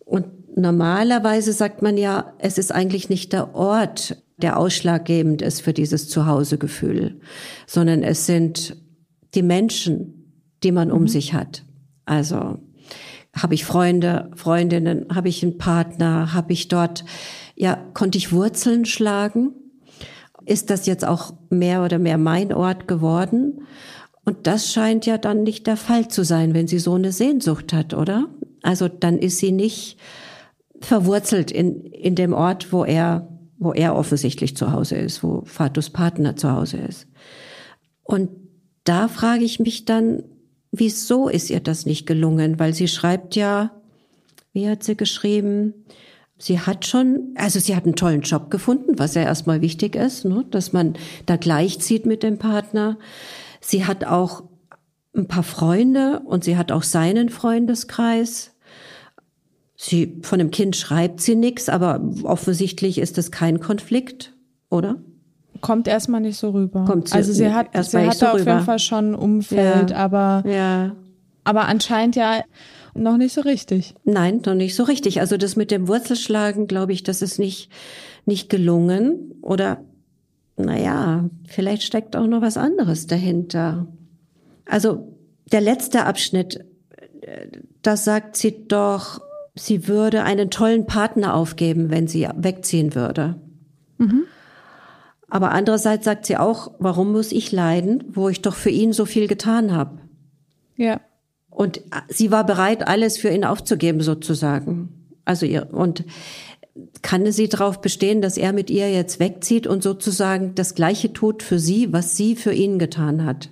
Und 0.03 0.57
normalerweise 0.57 1.53
sagt 1.53 1.81
man 1.81 1.95
ja, 1.95 2.33
es 2.39 2.57
ist 2.57 2.73
eigentlich 2.73 3.09
nicht 3.09 3.33
der 3.33 3.53
Ort, 3.55 4.17
der 4.37 4.57
ausschlaggebend 4.57 5.41
ist 5.41 5.61
für 5.61 5.73
dieses 5.73 6.09
Zuhausegefühl, 6.09 7.19
sondern 7.67 8.03
es 8.03 8.25
sind 8.25 8.77
die 9.35 9.43
Menschen, 9.43 10.33
die 10.63 10.71
man 10.71 10.91
um 10.91 11.03
mhm. 11.03 11.07
sich 11.07 11.33
hat. 11.33 11.63
Also 12.05 12.57
habe 13.35 13.53
ich 13.53 13.63
Freunde, 13.63 14.31
Freundinnen, 14.35 15.05
habe 15.13 15.29
ich 15.29 15.43
einen 15.43 15.57
Partner, 15.57 16.33
habe 16.33 16.53
ich 16.53 16.67
dort 16.67 17.05
ja, 17.59 17.75
konnte 17.93 18.17
ich 18.17 18.31
Wurzeln 18.31 18.85
schlagen? 18.85 19.53
Ist 20.45 20.69
das 20.69 20.85
jetzt 20.85 21.05
auch 21.05 21.33
mehr 21.49 21.83
oder 21.83 21.99
mehr 21.99 22.17
mein 22.17 22.53
Ort 22.53 22.87
geworden? 22.87 23.61
Und 24.23 24.47
das 24.47 24.71
scheint 24.71 25.05
ja 25.05 25.17
dann 25.17 25.43
nicht 25.43 25.67
der 25.67 25.75
Fall 25.75 26.07
zu 26.07 26.23
sein, 26.23 26.53
wenn 26.53 26.67
sie 26.67 26.79
so 26.79 26.93
eine 26.93 27.11
Sehnsucht 27.11 27.73
hat, 27.73 27.93
oder? 27.93 28.27
Also 28.63 28.87
dann 28.87 29.17
ist 29.19 29.39
sie 29.39 29.51
nicht 29.51 29.97
verwurzelt 30.79 31.51
in, 31.51 31.81
in 31.81 32.15
dem 32.15 32.31
Ort, 32.33 32.71
wo 32.71 32.85
er, 32.85 33.27
wo 33.57 33.73
er 33.73 33.95
offensichtlich 33.95 34.55
zu 34.55 34.71
Hause 34.71 34.95
ist, 34.95 35.21
wo 35.21 35.43
Fatus 35.45 35.89
Partner 35.89 36.37
zu 36.37 36.51
Hause 36.51 36.77
ist. 36.77 37.07
Und 38.03 38.29
da 38.85 39.09
frage 39.09 39.43
ich 39.43 39.59
mich 39.59 39.83
dann, 39.83 40.23
wieso 40.71 41.27
ist 41.27 41.49
ihr 41.49 41.59
das 41.59 41.85
nicht 41.85 42.05
gelungen? 42.05 42.57
Weil 42.57 42.73
sie 42.73 42.87
schreibt 42.87 43.35
ja, 43.35 43.71
wie 44.53 44.69
hat 44.69 44.83
sie 44.83 44.95
geschrieben? 44.95 45.73
Sie 46.41 46.59
hat 46.59 46.87
schon, 46.87 47.33
also 47.35 47.59
sie 47.59 47.75
hat 47.75 47.83
einen 47.83 47.95
tollen 47.97 48.21
Job 48.21 48.49
gefunden, 48.49 48.97
was 48.97 49.13
ja 49.13 49.23
erstmal 49.23 49.59
wichtig 49.61 49.95
ist, 49.95 50.23
ne, 50.23 50.45
dass 50.49 50.71
man 50.71 50.93
da 51.25 51.35
gleichzieht 51.35 52.05
mit 52.05 52.23
dem 52.23 52.37
Partner. 52.39 52.97
Sie 53.59 53.85
hat 53.85 54.05
auch 54.05 54.43
ein 55.15 55.27
paar 55.27 55.43
Freunde 55.43 56.21
und 56.25 56.45
sie 56.45 56.55
hat 56.55 56.71
auch 56.71 56.83
seinen 56.83 57.27
Freundeskreis. 57.27 58.55
Sie, 59.75 60.19
von 60.23 60.39
dem 60.39 60.49
Kind 60.51 60.75
schreibt 60.77 61.19
sie 61.21 61.35
nichts, 61.35 61.67
aber 61.67 62.01
offensichtlich 62.23 62.97
ist 62.99 63.17
das 63.17 63.31
kein 63.31 63.59
Konflikt, 63.59 64.33
oder? 64.69 64.95
Kommt 65.61 65.89
erstmal 65.89 66.21
nicht 66.21 66.37
so 66.37 66.51
rüber. 66.51 66.85
Kommt 66.85 67.09
sie 67.09 67.15
also 67.15 67.33
sie 67.33 67.51
hat, 67.53 67.67
sie 67.85 67.97
hatte 67.97 68.17
so 68.17 68.25
auf 68.27 68.33
rüber. 68.35 68.51
jeden 68.53 68.65
Fall 68.65 68.79
schon 68.79 69.11
ein 69.11 69.15
Umfeld, 69.15 69.89
Ja. 69.91 69.95
aber, 69.97 70.43
Ja. 70.47 70.95
aber 71.43 71.67
anscheinend 71.67 72.15
ja 72.15 72.41
noch 72.93 73.17
nicht 73.17 73.33
so 73.33 73.41
richtig. 73.41 73.95
Nein, 74.03 74.41
noch 74.45 74.55
nicht 74.55 74.75
so 74.75 74.83
richtig. 74.83 75.19
Also 75.19 75.37
das 75.37 75.55
mit 75.55 75.71
dem 75.71 75.87
Wurzelschlagen, 75.87 76.67
glaube 76.67 76.93
ich, 76.93 77.03
das 77.03 77.21
ist 77.21 77.39
nicht, 77.39 77.71
nicht 78.25 78.49
gelungen. 78.49 79.33
Oder, 79.41 79.83
naja, 80.57 81.29
vielleicht 81.47 81.83
steckt 81.83 82.15
auch 82.15 82.27
noch 82.27 82.41
was 82.41 82.57
anderes 82.57 83.07
dahinter. 83.07 83.87
Also 84.65 85.15
der 85.51 85.61
letzte 85.61 86.05
Abschnitt, 86.05 86.65
äh, 87.21 87.47
da 87.81 87.97
sagt 87.97 88.37
sie 88.37 88.67
doch, 88.67 89.21
sie 89.55 89.87
würde 89.87 90.23
einen 90.23 90.49
tollen 90.49 90.85
Partner 90.85 91.35
aufgeben, 91.35 91.89
wenn 91.89 92.07
sie 92.07 92.27
wegziehen 92.35 92.95
würde. 92.95 93.35
Aber 95.29 95.51
andererseits 95.51 96.05
sagt 96.05 96.25
sie 96.25 96.37
auch, 96.37 96.71
warum 96.79 97.11
muss 97.11 97.31
ich 97.31 97.51
leiden, 97.51 98.03
wo 98.07 98.29
ich 98.29 98.41
doch 98.41 98.55
für 98.55 98.71
ihn 98.71 98.93
so 98.93 99.05
viel 99.05 99.27
getan 99.27 99.71
habe? 99.73 99.99
Ja. 100.75 101.01
Und 101.49 101.81
sie 102.07 102.31
war 102.31 102.45
bereit, 102.45 102.87
alles 102.87 103.17
für 103.17 103.29
ihn 103.29 103.43
aufzugeben, 103.43 104.01
sozusagen. 104.01 104.89
Also 105.25 105.45
ihr, 105.45 105.67
und 105.71 106.05
kann 107.01 107.31
sie 107.31 107.49
darauf 107.49 107.81
bestehen, 107.81 108.21
dass 108.21 108.37
er 108.37 108.53
mit 108.53 108.69
ihr 108.69 108.91
jetzt 108.91 109.19
wegzieht 109.19 109.67
und 109.67 109.83
sozusagen 109.83 110.55
das 110.55 110.75
Gleiche 110.75 111.13
tut 111.13 111.43
für 111.43 111.59
sie, 111.59 111.91
was 111.91 112.15
sie 112.15 112.35
für 112.35 112.53
ihn 112.53 112.79
getan 112.79 113.25
hat? 113.25 113.49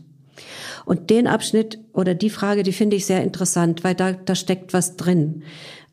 Und 0.85 1.09
den 1.09 1.27
Abschnitt 1.27 1.79
oder 1.93 2.13
die 2.13 2.29
Frage, 2.29 2.63
die 2.63 2.71
finde 2.71 2.95
ich 2.95 3.05
sehr 3.05 3.23
interessant, 3.23 3.83
weil 3.83 3.95
da, 3.95 4.13
da 4.13 4.35
steckt 4.35 4.73
was 4.73 4.95
drin. 4.95 5.43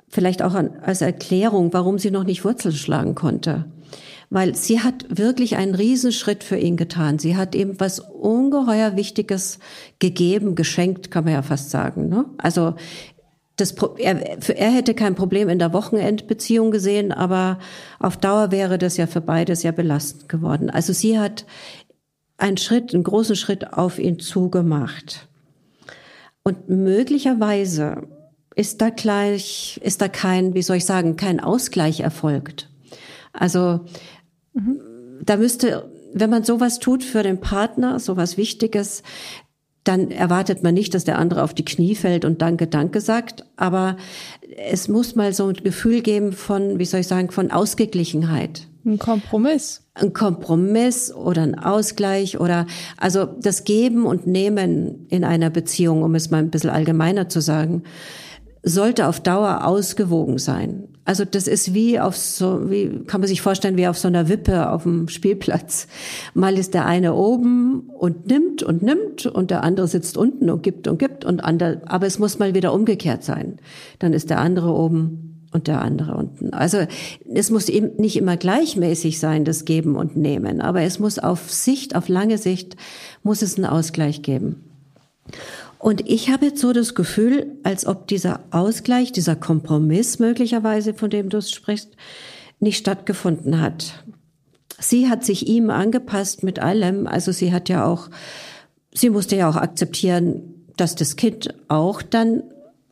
Vielleicht 0.09 0.43
auch 0.43 0.55
an, 0.55 0.79
als 0.83 1.01
Erklärung, 1.01 1.73
warum 1.73 1.99
sie 1.99 2.13
noch 2.13 2.25
nicht 2.25 2.45
Wurzeln 2.45 2.75
schlagen 2.75 3.15
konnte. 3.17 3.65
Weil 4.35 4.57
sie 4.57 4.81
hat 4.81 5.07
wirklich 5.17 5.55
einen 5.55 5.77
Riesenschritt 5.77 6.43
für 6.43 6.57
ihn 6.57 6.77
getan. 6.77 7.21
Sie 7.21 7.37
hat 7.37 7.55
ihm 7.55 7.79
was 7.79 8.01
ungeheuer 8.01 8.97
Wichtiges 8.97 9.61
gegeben, 10.01 10.57
geschenkt, 10.57 11.13
kann 11.13 11.23
man 11.23 11.35
ja 11.35 11.43
fast 11.43 11.71
sagen. 11.71 12.09
Ne? 12.09 12.25
Also 12.39 12.75
das, 13.55 13.77
er, 13.99 14.49
er 14.49 14.71
hätte 14.73 14.95
kein 14.95 15.15
Problem 15.15 15.49
in 15.49 15.61
der 15.61 15.73
Wochenendbeziehung 15.73 16.73
gesehen, 16.73 17.13
aber 17.13 17.61
auf 18.01 18.17
Dauer 18.17 18.51
wäre 18.51 18.77
das 18.77 18.97
ja 18.97 19.07
für 19.07 19.21
beide 19.21 19.55
sehr 19.55 19.71
belastend 19.71 20.29
geworden. 20.29 20.69
Also 20.69 20.93
sie 20.93 21.17
hat 21.17 21.47
einen 22.37 22.57
Schritt, 22.57 22.93
einen 22.93 23.05
großen 23.05 23.37
Schritt 23.37 23.73
auf 23.73 24.01
ihn 24.01 24.19
zugemacht. 24.19 25.29
Und 26.43 26.69
möglicherweise 26.69 28.09
ist 28.57 28.81
da 28.81 28.91
gleich, 28.91 29.79
ist 29.85 30.01
da 30.01 30.09
kein, 30.09 30.55
wie 30.55 30.63
soll 30.63 30.79
ich 30.79 30.87
sagen, 30.87 31.15
kein 31.15 31.39
Ausgleich 31.39 32.01
erfolgt. 32.01 32.69
Also 33.33 33.81
da 35.25 35.37
müsste, 35.37 35.91
wenn 36.13 36.31
man 36.31 36.45
sowas 36.45 36.79
tut 36.79 37.03
für 37.03 37.23
den 37.23 37.41
Partner, 37.41 37.99
sowas 37.99 38.37
Wichtiges, 38.37 39.03
dann 39.85 40.11
erwartet 40.11 40.63
man 40.63 40.75
nicht, 40.75 40.95
dass 40.95 41.05
der 41.05 41.19
andere 41.19 41.43
auf 41.43 41.53
die 41.53 41.65
Knie 41.65 41.95
fällt 41.95 42.25
und 42.25 42.41
Danke, 42.41 42.67
Danke 42.67 43.01
sagt. 43.01 43.45
Aber 43.57 43.99
es 44.57 44.89
muss 44.89 45.15
mal 45.15 45.35
so 45.35 45.49
ein 45.49 45.55
Gefühl 45.55 46.01
geben 46.01 46.33
von, 46.33 46.79
wie 46.79 46.87
soll 46.87 47.01
ich 47.01 47.07
sagen, 47.07 47.31
von 47.31 47.51
Ausgeglichenheit. 47.51 48.67
Ein 48.87 48.99
Kompromiss. 48.99 49.83
Ein 49.95 50.13
Kompromiss 50.13 51.13
oder 51.13 51.43
ein 51.43 51.59
Ausgleich 51.59 52.41
oder, 52.41 52.67
also 52.97 53.25
das 53.25 53.65
Geben 53.65 54.07
und 54.07 54.27
Nehmen 54.27 55.07
in 55.09 55.25
einer 55.25 55.51
Beziehung, 55.51 56.03
um 56.03 56.15
es 56.15 56.31
mal 56.31 56.39
ein 56.39 56.51
bisschen 56.51 56.71
allgemeiner 56.71 57.29
zu 57.29 57.41
sagen, 57.41 57.83
sollte 58.63 59.07
auf 59.07 59.21
Dauer 59.21 59.67
ausgewogen 59.67 60.39
sein. 60.39 60.89
Also 61.05 61.25
das 61.25 61.47
ist 61.47 61.75
wie 61.75 62.01
auf 62.01 62.17
so, 62.17 62.71
wie 62.71 63.05
kann 63.07 63.21
man 63.21 63.29
sich 63.29 63.43
vorstellen, 63.43 63.77
wie 63.77 63.87
auf 63.87 63.99
so 63.99 64.09
einer 64.09 64.29
Wippe 64.29 64.71
auf 64.71 64.85
dem 64.85 65.09
Spielplatz. 65.09 65.87
Mal 66.33 66.57
ist 66.57 66.73
der 66.73 66.87
eine 66.87 67.15
oben 67.15 67.91
und 67.91 68.27
nimmt 68.27 68.63
und 68.63 68.83
nimmt 68.83 69.27
und 69.27 69.51
der 69.51 69.65
andere 69.65 69.87
sitzt 69.87 70.17
unten 70.17 70.49
und 70.49 70.63
gibt 70.63 70.89
und 70.89 70.99
gibt 70.99 71.25
und 71.25 71.45
ander, 71.45 71.83
aber 71.85 72.07
es 72.07 72.19
muss 72.19 72.39
mal 72.39 72.55
wieder 72.55 72.73
umgekehrt 72.73 73.23
sein. 73.23 73.59
Dann 73.99 74.15
ist 74.15 74.31
der 74.31 74.41
andere 74.41 74.73
oben 74.73 75.47
und 75.53 75.69
der 75.69 75.83
andere 75.83 76.17
unten. 76.17 76.55
Also 76.55 76.87
es 77.33 77.51
muss 77.51 77.69
eben 77.69 77.97
nicht 77.97 78.17
immer 78.17 78.37
gleichmäßig 78.37 79.21
sein, 79.21 79.45
das 79.45 79.67
Geben 79.67 79.97
und 79.97 80.17
Nehmen, 80.17 80.63
aber 80.63 80.83
es 80.83 80.99
muss 80.99 81.19
auf 81.19 81.51
Sicht, 81.51 81.95
auf 81.95 82.09
lange 82.09 82.39
Sicht, 82.39 82.77
muss 83.23 83.43
es 83.43 83.57
einen 83.57 83.67
Ausgleich 83.67 84.23
geben. 84.23 84.65
Und 85.85 86.09
ich 86.09 86.31
habe 86.31 86.47
jetzt 86.47 86.63
so 86.63 86.73
das 86.73 86.95
Gefühl, 86.95 87.59
als 87.63 87.85
ob 87.85 88.07
dieser 88.07 88.41
Ausgleich, 88.51 89.13
dieser 89.13 89.37
Kompromiss 89.37 90.19
möglicherweise, 90.19 90.95
von 90.95 91.11
dem 91.11 91.29
du 91.29 91.43
sprichst, 91.43 91.91
nicht 92.59 92.79
stattgefunden 92.79 93.61
hat. 93.61 94.03
Sie 94.79 95.11
hat 95.11 95.27
sich 95.27 95.47
ihm 95.47 95.69
angepasst 95.69 96.43
mit 96.43 96.59
allem. 96.59 97.07
Also 97.07 97.33
sie 97.33 97.53
hat 97.53 97.69
ja 97.69 97.85
auch, 97.85 98.09
sie 98.95 99.11
musste 99.11 99.37
ja 99.37 99.47
auch 99.47 99.57
akzeptieren, 99.57 100.65
dass 100.79 100.95
das 100.95 101.17
Kind 101.17 101.55
auch 101.69 102.01
dann 102.01 102.45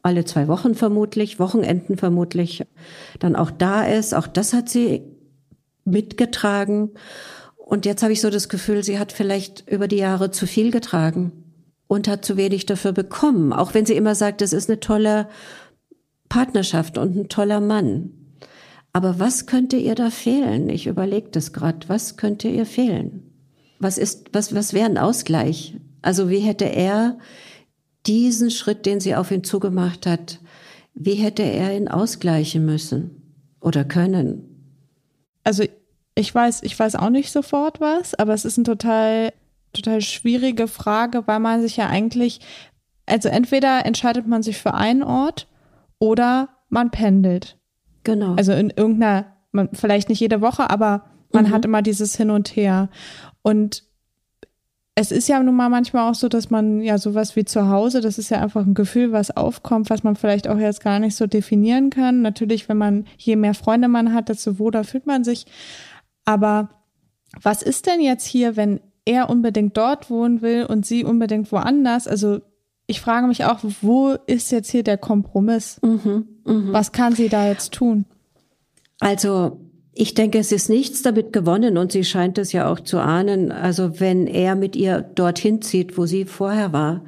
alle 0.02 0.26
zwei 0.26 0.46
Wochen 0.46 0.74
vermutlich, 0.74 1.38
Wochenenden 1.38 1.96
vermutlich, 1.96 2.62
dann 3.20 3.36
auch 3.36 3.50
da 3.50 3.84
ist. 3.84 4.12
Auch 4.12 4.26
das 4.26 4.52
hat 4.52 4.68
sie 4.68 5.00
mitgetragen. 5.86 6.90
Und 7.56 7.86
jetzt 7.86 8.02
habe 8.02 8.12
ich 8.12 8.20
so 8.20 8.28
das 8.28 8.50
Gefühl, 8.50 8.84
sie 8.84 8.98
hat 8.98 9.12
vielleicht 9.12 9.66
über 9.66 9.88
die 9.88 9.96
Jahre 9.96 10.30
zu 10.30 10.46
viel 10.46 10.70
getragen 10.70 11.41
und 11.92 12.08
hat 12.08 12.24
zu 12.24 12.38
wenig 12.38 12.64
dafür 12.64 12.92
bekommen. 12.92 13.52
Auch 13.52 13.74
wenn 13.74 13.84
sie 13.84 13.92
immer 13.92 14.14
sagt, 14.14 14.40
es 14.40 14.54
ist 14.54 14.70
eine 14.70 14.80
tolle 14.80 15.28
Partnerschaft 16.30 16.96
und 16.96 17.14
ein 17.14 17.28
toller 17.28 17.60
Mann. 17.60 18.12
Aber 18.94 19.18
was 19.18 19.44
könnte 19.44 19.76
ihr 19.76 19.94
da 19.94 20.08
fehlen? 20.08 20.70
Ich 20.70 20.86
überlege 20.86 21.28
das 21.30 21.52
gerade. 21.52 21.86
Was 21.90 22.16
könnte 22.16 22.48
ihr 22.48 22.64
fehlen? 22.64 23.34
Was 23.78 23.98
ist, 23.98 24.30
was, 24.32 24.54
was 24.54 24.72
wäre 24.72 24.86
ein 24.86 24.96
Ausgleich? 24.96 25.76
Also 26.00 26.30
wie 26.30 26.38
hätte 26.38 26.64
er 26.64 27.18
diesen 28.06 28.50
Schritt, 28.50 28.86
den 28.86 28.98
sie 28.98 29.14
auf 29.14 29.30
ihn 29.30 29.44
zugemacht 29.44 30.06
hat, 30.06 30.40
wie 30.94 31.16
hätte 31.16 31.42
er 31.42 31.76
ihn 31.76 31.88
ausgleichen 31.88 32.64
müssen 32.64 33.36
oder 33.60 33.84
können? 33.84 34.80
Also 35.44 35.64
ich 36.14 36.34
weiß, 36.34 36.62
ich 36.62 36.78
weiß 36.78 36.96
auch 36.96 37.10
nicht 37.10 37.30
sofort 37.30 37.82
was, 37.82 38.14
aber 38.14 38.32
es 38.32 38.46
ist 38.46 38.56
eine 38.56 38.64
total, 38.64 39.34
total 39.72 40.00
schwierige 40.00 40.68
Frage, 40.68 41.26
weil 41.26 41.40
man 41.40 41.62
sich 41.62 41.76
ja 41.76 41.88
eigentlich, 41.88 42.40
also 43.06 43.28
entweder 43.28 43.84
entscheidet 43.86 44.26
man 44.26 44.42
sich 44.42 44.58
für 44.58 44.74
einen 44.74 45.02
Ort 45.02 45.48
oder 45.98 46.48
man 46.68 46.90
pendelt. 46.90 47.58
Genau. 48.04 48.34
Also 48.34 48.52
in 48.52 48.70
irgendeiner, 48.70 49.36
man, 49.52 49.68
vielleicht 49.72 50.08
nicht 50.08 50.20
jede 50.20 50.40
Woche, 50.40 50.70
aber 50.70 51.04
man 51.32 51.46
Mhm. 51.46 51.50
hat 51.50 51.64
immer 51.64 51.82
dieses 51.82 52.16
Hin 52.16 52.30
und 52.30 52.56
Her. 52.56 52.88
Und 53.42 53.84
es 54.94 55.10
ist 55.10 55.28
ja 55.28 55.42
nun 55.42 55.56
mal 55.56 55.70
manchmal 55.70 56.10
auch 56.10 56.14
so, 56.14 56.28
dass 56.28 56.50
man 56.50 56.82
ja 56.82 56.98
sowas 56.98 57.34
wie 57.34 57.46
zu 57.46 57.68
Hause, 57.68 58.02
das 58.02 58.18
ist 58.18 58.28
ja 58.28 58.40
einfach 58.42 58.66
ein 58.66 58.74
Gefühl, 58.74 59.12
was 59.12 59.34
aufkommt, 59.34 59.88
was 59.88 60.02
man 60.02 60.16
vielleicht 60.16 60.48
auch 60.48 60.58
jetzt 60.58 60.82
gar 60.82 60.98
nicht 60.98 61.16
so 61.16 61.26
definieren 61.26 61.88
kann. 61.88 62.20
Natürlich, 62.20 62.68
wenn 62.68 62.76
man, 62.76 63.06
je 63.16 63.36
mehr 63.36 63.54
Freunde 63.54 63.88
man 63.88 64.12
hat, 64.12 64.28
desto 64.28 64.58
wohler 64.58 64.84
fühlt 64.84 65.06
man 65.06 65.24
sich. 65.24 65.46
Aber 66.26 66.68
was 67.40 67.62
ist 67.62 67.86
denn 67.86 68.00
jetzt 68.02 68.26
hier, 68.26 68.56
wenn 68.56 68.80
er 69.04 69.30
unbedingt 69.30 69.76
dort 69.76 70.10
wohnen 70.10 70.42
will 70.42 70.64
und 70.64 70.86
sie 70.86 71.04
unbedingt 71.04 71.50
woanders? 71.52 72.06
Also 72.06 72.40
ich 72.86 73.00
frage 73.00 73.26
mich 73.26 73.44
auch, 73.44 73.60
wo 73.80 74.16
ist 74.26 74.52
jetzt 74.52 74.70
hier 74.70 74.82
der 74.82 74.98
Kompromiss? 74.98 75.78
mhm, 75.82 76.26
mhm. 76.44 76.72
Was 76.72 76.92
kann 76.92 77.14
sie 77.14 77.28
da 77.28 77.48
jetzt 77.48 77.72
tun? 77.72 78.04
Also 79.00 79.60
ich 79.94 80.14
denke, 80.14 80.38
es 80.38 80.52
ist 80.52 80.68
nichts 80.68 81.02
damit 81.02 81.32
gewonnen 81.32 81.76
und 81.76 81.92
sie 81.92 82.04
scheint 82.04 82.38
es 82.38 82.52
ja 82.52 82.70
auch 82.70 82.80
zu 82.80 82.98
ahnen. 82.98 83.52
Also 83.52 84.00
wenn 84.00 84.26
er 84.26 84.54
mit 84.54 84.76
ihr 84.76 85.02
dorthin 85.02 85.60
zieht, 85.62 85.98
wo 85.98 86.06
sie 86.06 86.24
vorher 86.24 86.72
war, 86.72 87.02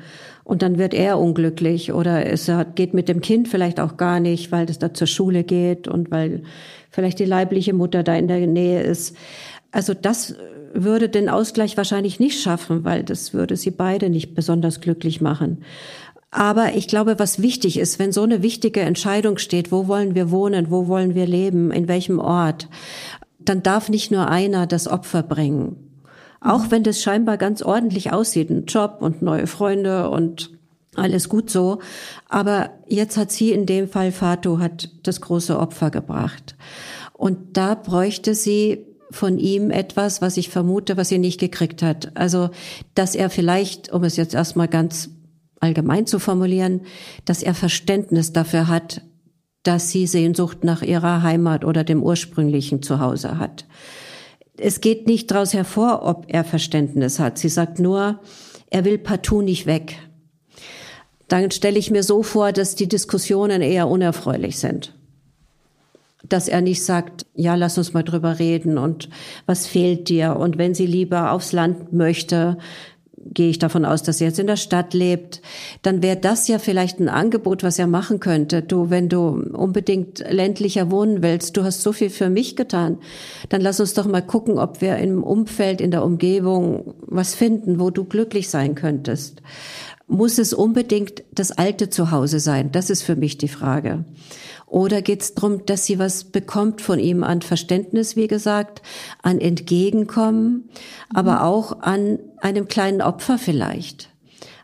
und 0.44 0.60
dann 0.60 0.78
wird 0.78 0.92
er 0.92 1.18
unglücklich 1.18 1.92
oder 1.92 2.26
es 2.26 2.50
geht 2.74 2.92
mit 2.92 3.08
dem 3.08 3.22
Kind 3.22 3.48
vielleicht 3.48 3.80
auch 3.80 3.96
gar 3.96 4.20
nicht, 4.20 4.52
weil 4.52 4.66
das 4.66 4.78
da 4.78 4.92
zur 4.92 5.06
Schule 5.06 5.42
geht 5.42 5.88
und 5.88 6.10
weil 6.10 6.42
vielleicht 6.90 7.18
die 7.18 7.24
leibliche 7.24 7.72
Mutter 7.72 8.02
da 8.02 8.14
in 8.14 8.28
der 8.28 8.46
Nähe 8.46 8.82
ist. 8.82 9.16
Also 9.72 9.94
das 9.94 10.36
würde 10.74 11.08
den 11.08 11.28
Ausgleich 11.28 11.76
wahrscheinlich 11.76 12.20
nicht 12.20 12.40
schaffen, 12.40 12.84
weil 12.84 13.04
das 13.04 13.32
würde 13.32 13.56
sie 13.56 13.70
beide 13.70 14.10
nicht 14.10 14.34
besonders 14.34 14.80
glücklich 14.80 15.20
machen. 15.20 15.62
Aber 16.30 16.74
ich 16.74 16.88
glaube, 16.88 17.18
was 17.18 17.40
wichtig 17.40 17.78
ist, 17.78 18.00
wenn 18.00 18.10
so 18.10 18.22
eine 18.22 18.42
wichtige 18.42 18.80
Entscheidung 18.80 19.38
steht, 19.38 19.70
wo 19.70 19.86
wollen 19.86 20.16
wir 20.16 20.32
wohnen, 20.32 20.70
wo 20.70 20.88
wollen 20.88 21.14
wir 21.14 21.26
leben, 21.26 21.70
in 21.70 21.86
welchem 21.86 22.18
Ort, 22.18 22.68
dann 23.38 23.62
darf 23.62 23.88
nicht 23.88 24.10
nur 24.10 24.28
einer 24.28 24.66
das 24.66 24.88
Opfer 24.88 25.22
bringen. 25.22 25.76
Auch 26.40 26.70
wenn 26.70 26.82
das 26.82 27.02
scheinbar 27.02 27.36
ganz 27.36 27.62
ordentlich 27.62 28.12
aussieht, 28.12 28.50
ein 28.50 28.66
Job 28.66 28.96
und 29.00 29.22
neue 29.22 29.46
Freunde 29.46 30.10
und 30.10 30.50
alles 30.96 31.28
gut 31.28 31.50
so. 31.50 31.78
Aber 32.28 32.70
jetzt 32.88 33.16
hat 33.16 33.30
sie 33.30 33.52
in 33.52 33.66
dem 33.66 33.88
Fall, 33.88 34.12
Fatu, 34.12 34.58
hat 34.58 34.90
das 35.04 35.20
große 35.20 35.58
Opfer 35.58 35.90
gebracht. 35.90 36.56
Und 37.12 37.56
da 37.56 37.74
bräuchte 37.76 38.34
sie 38.34 38.84
von 39.14 39.38
ihm 39.38 39.70
etwas, 39.70 40.20
was 40.20 40.36
ich 40.36 40.48
vermute, 40.48 40.96
was 40.96 41.08
sie 41.08 41.18
nicht 41.18 41.40
gekriegt 41.40 41.82
hat. 41.82 42.16
Also, 42.16 42.50
dass 42.94 43.14
er 43.14 43.30
vielleicht, 43.30 43.92
um 43.92 44.04
es 44.04 44.16
jetzt 44.16 44.34
erstmal 44.34 44.68
ganz 44.68 45.10
allgemein 45.60 46.06
zu 46.06 46.18
formulieren, 46.18 46.82
dass 47.24 47.42
er 47.42 47.54
Verständnis 47.54 48.32
dafür 48.32 48.68
hat, 48.68 49.02
dass 49.62 49.90
sie 49.90 50.06
Sehnsucht 50.06 50.62
nach 50.62 50.82
ihrer 50.82 51.22
Heimat 51.22 51.64
oder 51.64 51.84
dem 51.84 52.02
ursprünglichen 52.02 52.82
Zuhause 52.82 53.38
hat. 53.38 53.64
Es 54.56 54.80
geht 54.80 55.06
nicht 55.06 55.30
daraus 55.30 55.54
hervor, 55.54 56.02
ob 56.04 56.26
er 56.28 56.44
Verständnis 56.44 57.18
hat. 57.18 57.38
Sie 57.38 57.48
sagt 57.48 57.78
nur, 57.78 58.20
er 58.70 58.84
will 58.84 58.98
partout 58.98 59.42
nicht 59.42 59.66
weg. 59.66 59.96
Dann 61.28 61.50
stelle 61.50 61.78
ich 61.78 61.90
mir 61.90 62.02
so 62.02 62.22
vor, 62.22 62.52
dass 62.52 62.74
die 62.74 62.88
Diskussionen 62.88 63.62
eher 63.62 63.88
unerfreulich 63.88 64.58
sind. 64.58 64.92
Dass 66.28 66.48
er 66.48 66.60
nicht 66.60 66.82
sagt, 66.82 67.26
ja, 67.34 67.54
lass 67.54 67.78
uns 67.78 67.92
mal 67.92 68.02
drüber 68.02 68.38
reden 68.38 68.78
und 68.78 69.08
was 69.46 69.66
fehlt 69.66 70.08
dir? 70.08 70.36
Und 70.36 70.58
wenn 70.58 70.74
sie 70.74 70.86
lieber 70.86 71.32
aufs 71.32 71.52
Land 71.52 71.92
möchte, 71.92 72.56
gehe 73.32 73.48
ich 73.48 73.58
davon 73.58 73.84
aus, 73.84 74.02
dass 74.02 74.20
er 74.20 74.28
jetzt 74.28 74.38
in 74.38 74.46
der 74.46 74.56
Stadt 74.56 74.92
lebt, 74.92 75.40
dann 75.82 76.02
wäre 76.02 76.16
das 76.16 76.48
ja 76.48 76.58
vielleicht 76.58 77.00
ein 77.00 77.08
Angebot, 77.08 77.62
was 77.62 77.78
er 77.78 77.86
machen 77.86 78.20
könnte. 78.20 78.62
Du, 78.62 78.90
wenn 78.90 79.08
du 79.08 79.28
unbedingt 79.52 80.18
ländlicher 80.30 80.90
wohnen 80.90 81.22
willst, 81.22 81.56
du 81.56 81.64
hast 81.64 81.82
so 81.82 81.92
viel 81.92 82.10
für 82.10 82.28
mich 82.28 82.56
getan, 82.56 82.98
dann 83.48 83.60
lass 83.60 83.80
uns 83.80 83.94
doch 83.94 84.06
mal 84.06 84.22
gucken, 84.22 84.58
ob 84.58 84.80
wir 84.80 84.98
im 84.98 85.22
Umfeld, 85.22 85.80
in 85.80 85.90
der 85.90 86.04
Umgebung 86.04 86.94
was 87.00 87.34
finden, 87.34 87.80
wo 87.80 87.90
du 87.90 88.04
glücklich 88.04 88.48
sein 88.50 88.74
könntest. 88.74 89.40
Muss 90.06 90.38
es 90.38 90.52
unbedingt 90.52 91.24
das 91.32 91.50
alte 91.50 91.88
Zuhause 91.88 92.38
sein? 92.38 92.70
Das 92.72 92.90
ist 92.90 93.02
für 93.02 93.16
mich 93.16 93.38
die 93.38 93.48
Frage. 93.48 94.04
Oder 94.66 95.02
geht 95.02 95.22
es 95.22 95.34
darum, 95.34 95.64
dass 95.66 95.86
sie 95.86 95.98
was 95.98 96.24
bekommt 96.24 96.80
von 96.80 96.98
ihm 96.98 97.22
an 97.22 97.42
Verständnis, 97.42 98.16
wie 98.16 98.26
gesagt, 98.26 98.82
an 99.22 99.40
Entgegenkommen, 99.40 100.68
aber 101.12 101.36
mhm. 101.36 101.38
auch 101.38 101.80
an 101.82 102.18
einem 102.40 102.68
kleinen 102.68 103.00
Opfer 103.00 103.38
vielleicht? 103.38 104.10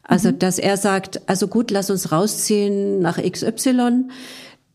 Also, 0.03 0.31
mhm. 0.31 0.39
dass 0.41 0.59
er 0.59 0.77
sagt, 0.77 1.29
also 1.29 1.49
gut, 1.49 1.71
lass 1.71 1.91
uns 1.91 2.13
rausziehen 2.13 2.99
nach 2.99 3.23
XY, 3.23 4.09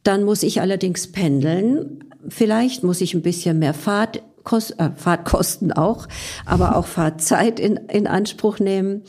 dann 0.04 0.24
muss 0.24 0.42
ich 0.42 0.62
allerdings 0.62 1.12
pendeln. 1.12 2.06
Vielleicht 2.30 2.84
muss 2.84 3.02
ich 3.02 3.14
ein 3.14 3.22
bisschen 3.22 3.60
mehr 3.60 3.74
Fahrt 3.74 4.24
Kost, 4.44 4.80
äh, 4.80 4.92
Fahrtkosten 4.96 5.74
auch, 5.74 6.08
aber 6.46 6.78
auch 6.78 6.86
Fahrzeit 6.86 7.60
in, 7.60 7.78
in 7.90 8.06
Anspruch 8.08 8.60
nehmen 8.60 9.02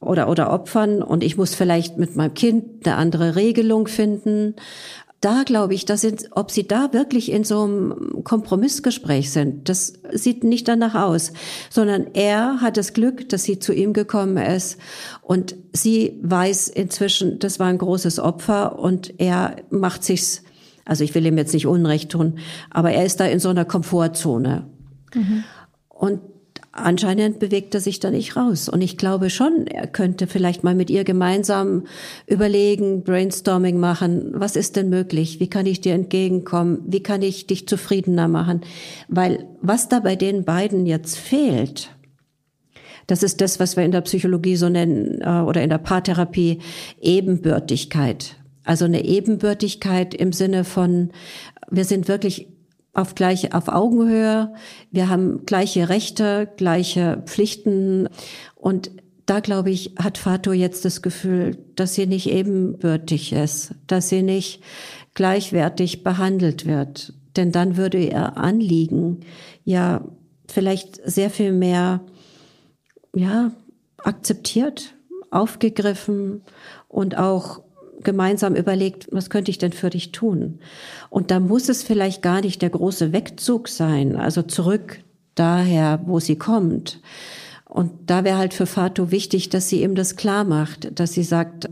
oder, 0.00 0.28
oder 0.28 0.52
opfern. 0.52 1.02
Und 1.02 1.22
ich 1.22 1.36
muss 1.36 1.54
vielleicht 1.54 1.98
mit 1.98 2.16
meinem 2.16 2.34
Kind 2.34 2.86
eine 2.86 2.96
andere 2.96 3.36
Regelung 3.36 3.86
finden 3.86 4.54
da 5.20 5.42
glaube 5.42 5.74
ich, 5.74 5.84
dass 5.84 6.00
sind, 6.00 6.30
ob 6.30 6.50
sie 6.50 6.66
da 6.66 6.92
wirklich 6.92 7.30
in 7.30 7.44
so 7.44 7.62
einem 7.62 8.24
Kompromissgespräch 8.24 9.30
sind, 9.30 9.68
das 9.68 9.92
sieht 10.12 10.44
nicht 10.44 10.66
danach 10.66 10.94
aus, 10.94 11.32
sondern 11.68 12.06
er 12.14 12.62
hat 12.62 12.78
das 12.78 12.94
Glück, 12.94 13.28
dass 13.28 13.44
sie 13.44 13.58
zu 13.58 13.74
ihm 13.74 13.92
gekommen 13.92 14.38
ist 14.38 14.78
und 15.20 15.56
sie 15.72 16.18
weiß 16.22 16.68
inzwischen, 16.68 17.38
das 17.38 17.58
war 17.58 17.66
ein 17.66 17.76
großes 17.76 18.18
Opfer 18.18 18.78
und 18.78 19.20
er 19.20 19.56
macht 19.68 20.04
sich's, 20.04 20.42
also 20.86 21.04
ich 21.04 21.14
will 21.14 21.26
ihm 21.26 21.36
jetzt 21.36 21.52
nicht 21.52 21.66
Unrecht 21.66 22.10
tun, 22.10 22.38
aber 22.70 22.92
er 22.92 23.04
ist 23.04 23.20
da 23.20 23.26
in 23.26 23.40
so 23.40 23.50
einer 23.50 23.66
Komfortzone. 23.66 24.66
Mhm. 25.14 25.44
Und 25.90 26.20
anscheinend 26.72 27.38
bewegt 27.38 27.74
er 27.74 27.80
sich 27.80 28.00
da 28.00 28.10
nicht 28.10 28.36
raus. 28.36 28.68
Und 28.68 28.80
ich 28.80 28.96
glaube 28.96 29.30
schon, 29.30 29.66
er 29.66 29.86
könnte 29.86 30.26
vielleicht 30.26 30.62
mal 30.62 30.74
mit 30.74 30.90
ihr 30.90 31.04
gemeinsam 31.04 31.84
überlegen, 32.26 33.02
Brainstorming 33.02 33.78
machen. 33.78 34.32
Was 34.34 34.56
ist 34.56 34.76
denn 34.76 34.88
möglich? 34.88 35.40
Wie 35.40 35.50
kann 35.50 35.66
ich 35.66 35.80
dir 35.80 35.94
entgegenkommen? 35.94 36.82
Wie 36.86 37.02
kann 37.02 37.22
ich 37.22 37.46
dich 37.46 37.66
zufriedener 37.66 38.28
machen? 38.28 38.60
Weil 39.08 39.46
was 39.60 39.88
da 39.88 40.00
bei 40.00 40.16
den 40.16 40.44
beiden 40.44 40.86
jetzt 40.86 41.18
fehlt, 41.18 41.90
das 43.06 43.24
ist 43.24 43.40
das, 43.40 43.58
was 43.58 43.76
wir 43.76 43.84
in 43.84 43.90
der 43.90 44.02
Psychologie 44.02 44.54
so 44.54 44.68
nennen 44.68 45.20
äh, 45.20 45.40
oder 45.40 45.62
in 45.62 45.70
der 45.70 45.78
Paartherapie 45.78 46.60
Ebenbürtigkeit. 47.00 48.36
Also 48.62 48.84
eine 48.84 49.04
Ebenbürtigkeit 49.04 50.14
im 50.14 50.32
Sinne 50.32 50.62
von, 50.62 51.10
wir 51.70 51.84
sind 51.84 52.06
wirklich 52.06 52.46
auf 52.92 53.14
gleiche, 53.14 53.54
auf 53.54 53.68
Augenhöhe. 53.68 54.52
Wir 54.90 55.08
haben 55.08 55.46
gleiche 55.46 55.88
Rechte, 55.88 56.48
gleiche 56.56 57.22
Pflichten. 57.26 58.08
Und 58.54 58.90
da, 59.26 59.40
glaube 59.40 59.70
ich, 59.70 59.94
hat 59.98 60.18
Fato 60.18 60.52
jetzt 60.52 60.84
das 60.84 61.02
Gefühl, 61.02 61.58
dass 61.76 61.94
sie 61.94 62.06
nicht 62.06 62.28
ebenbürtig 62.28 63.32
ist, 63.32 63.74
dass 63.86 64.08
sie 64.08 64.22
nicht 64.22 64.62
gleichwertig 65.14 66.02
behandelt 66.02 66.66
wird. 66.66 67.14
Denn 67.36 67.52
dann 67.52 67.76
würde 67.76 67.98
ihr 67.98 68.36
Anliegen 68.36 69.20
ja 69.64 70.04
vielleicht 70.48 71.00
sehr 71.08 71.30
viel 71.30 71.52
mehr, 71.52 72.00
ja, 73.14 73.52
akzeptiert, 73.98 74.94
aufgegriffen 75.30 76.42
und 76.88 77.16
auch 77.16 77.62
gemeinsam 78.02 78.54
überlegt, 78.54 79.08
was 79.10 79.30
könnte 79.30 79.50
ich 79.50 79.58
denn 79.58 79.72
für 79.72 79.90
dich 79.90 80.12
tun? 80.12 80.58
Und 81.08 81.30
da 81.30 81.40
muss 81.40 81.68
es 81.68 81.82
vielleicht 81.82 82.22
gar 82.22 82.40
nicht 82.40 82.62
der 82.62 82.70
große 82.70 83.12
Wegzug 83.12 83.68
sein, 83.68 84.16
also 84.16 84.42
zurück 84.42 85.00
daher, 85.34 86.00
wo 86.06 86.20
sie 86.20 86.36
kommt. 86.36 87.00
Und 87.64 87.92
da 88.06 88.24
wäre 88.24 88.38
halt 88.38 88.52
für 88.52 88.66
Fatou 88.66 89.10
wichtig, 89.10 89.48
dass 89.48 89.68
sie 89.68 89.82
ihm 89.82 89.94
das 89.94 90.16
klar 90.16 90.44
macht, 90.44 90.98
dass 90.98 91.12
sie 91.12 91.22
sagt, 91.22 91.68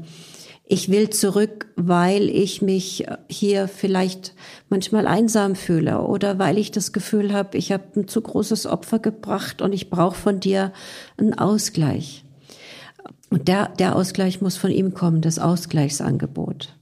ich 0.70 0.90
will 0.90 1.08
zurück, 1.10 1.66
weil 1.76 2.28
ich 2.28 2.60
mich 2.60 3.06
hier 3.28 3.68
vielleicht 3.68 4.34
manchmal 4.68 5.06
einsam 5.06 5.56
fühle 5.56 6.02
oder 6.02 6.38
weil 6.38 6.58
ich 6.58 6.70
das 6.70 6.92
Gefühl 6.92 7.32
habe, 7.32 7.56
ich 7.56 7.72
habe 7.72 7.84
ein 7.96 8.06
zu 8.06 8.20
großes 8.20 8.66
Opfer 8.66 8.98
gebracht 8.98 9.62
und 9.62 9.72
ich 9.72 9.88
brauche 9.88 10.16
von 10.16 10.40
dir 10.40 10.72
einen 11.16 11.32
Ausgleich. 11.32 12.24
Und 13.30 13.48
der, 13.48 13.68
der 13.78 13.94
Ausgleich 13.96 14.40
muss 14.40 14.56
von 14.56 14.70
ihm 14.70 14.94
kommen, 14.94 15.20
das 15.20 15.38
Ausgleichsangebot. 15.38 16.74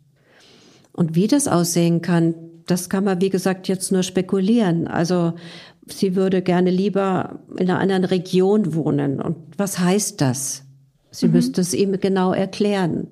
Und 0.93 1.15
wie 1.15 1.27
das 1.27 1.49
aussehen 1.49 2.03
kann, 2.03 2.35
das 2.67 2.89
kann 2.89 3.05
man, 3.05 3.21
wie 3.21 3.31
gesagt, 3.31 3.69
jetzt 3.69 3.93
nur 3.93 4.03
spekulieren. 4.03 4.87
Also 4.87 5.35
sie 5.87 6.17
würde 6.17 6.43
gerne 6.43 6.71
lieber 6.71 7.41
in 7.59 7.71
einer 7.71 7.81
anderen 7.81 8.05
Region 8.05 8.75
wohnen. 8.75 9.21
Und 9.21 9.37
was 9.57 9.79
heißt 9.79 10.21
das? 10.21 10.65
Sie 11.11 11.27
mhm. 11.27 11.35
müsste 11.35 11.61
es 11.61 11.75
ihm 11.75 12.01
genau 12.01 12.33
erklären. 12.33 13.09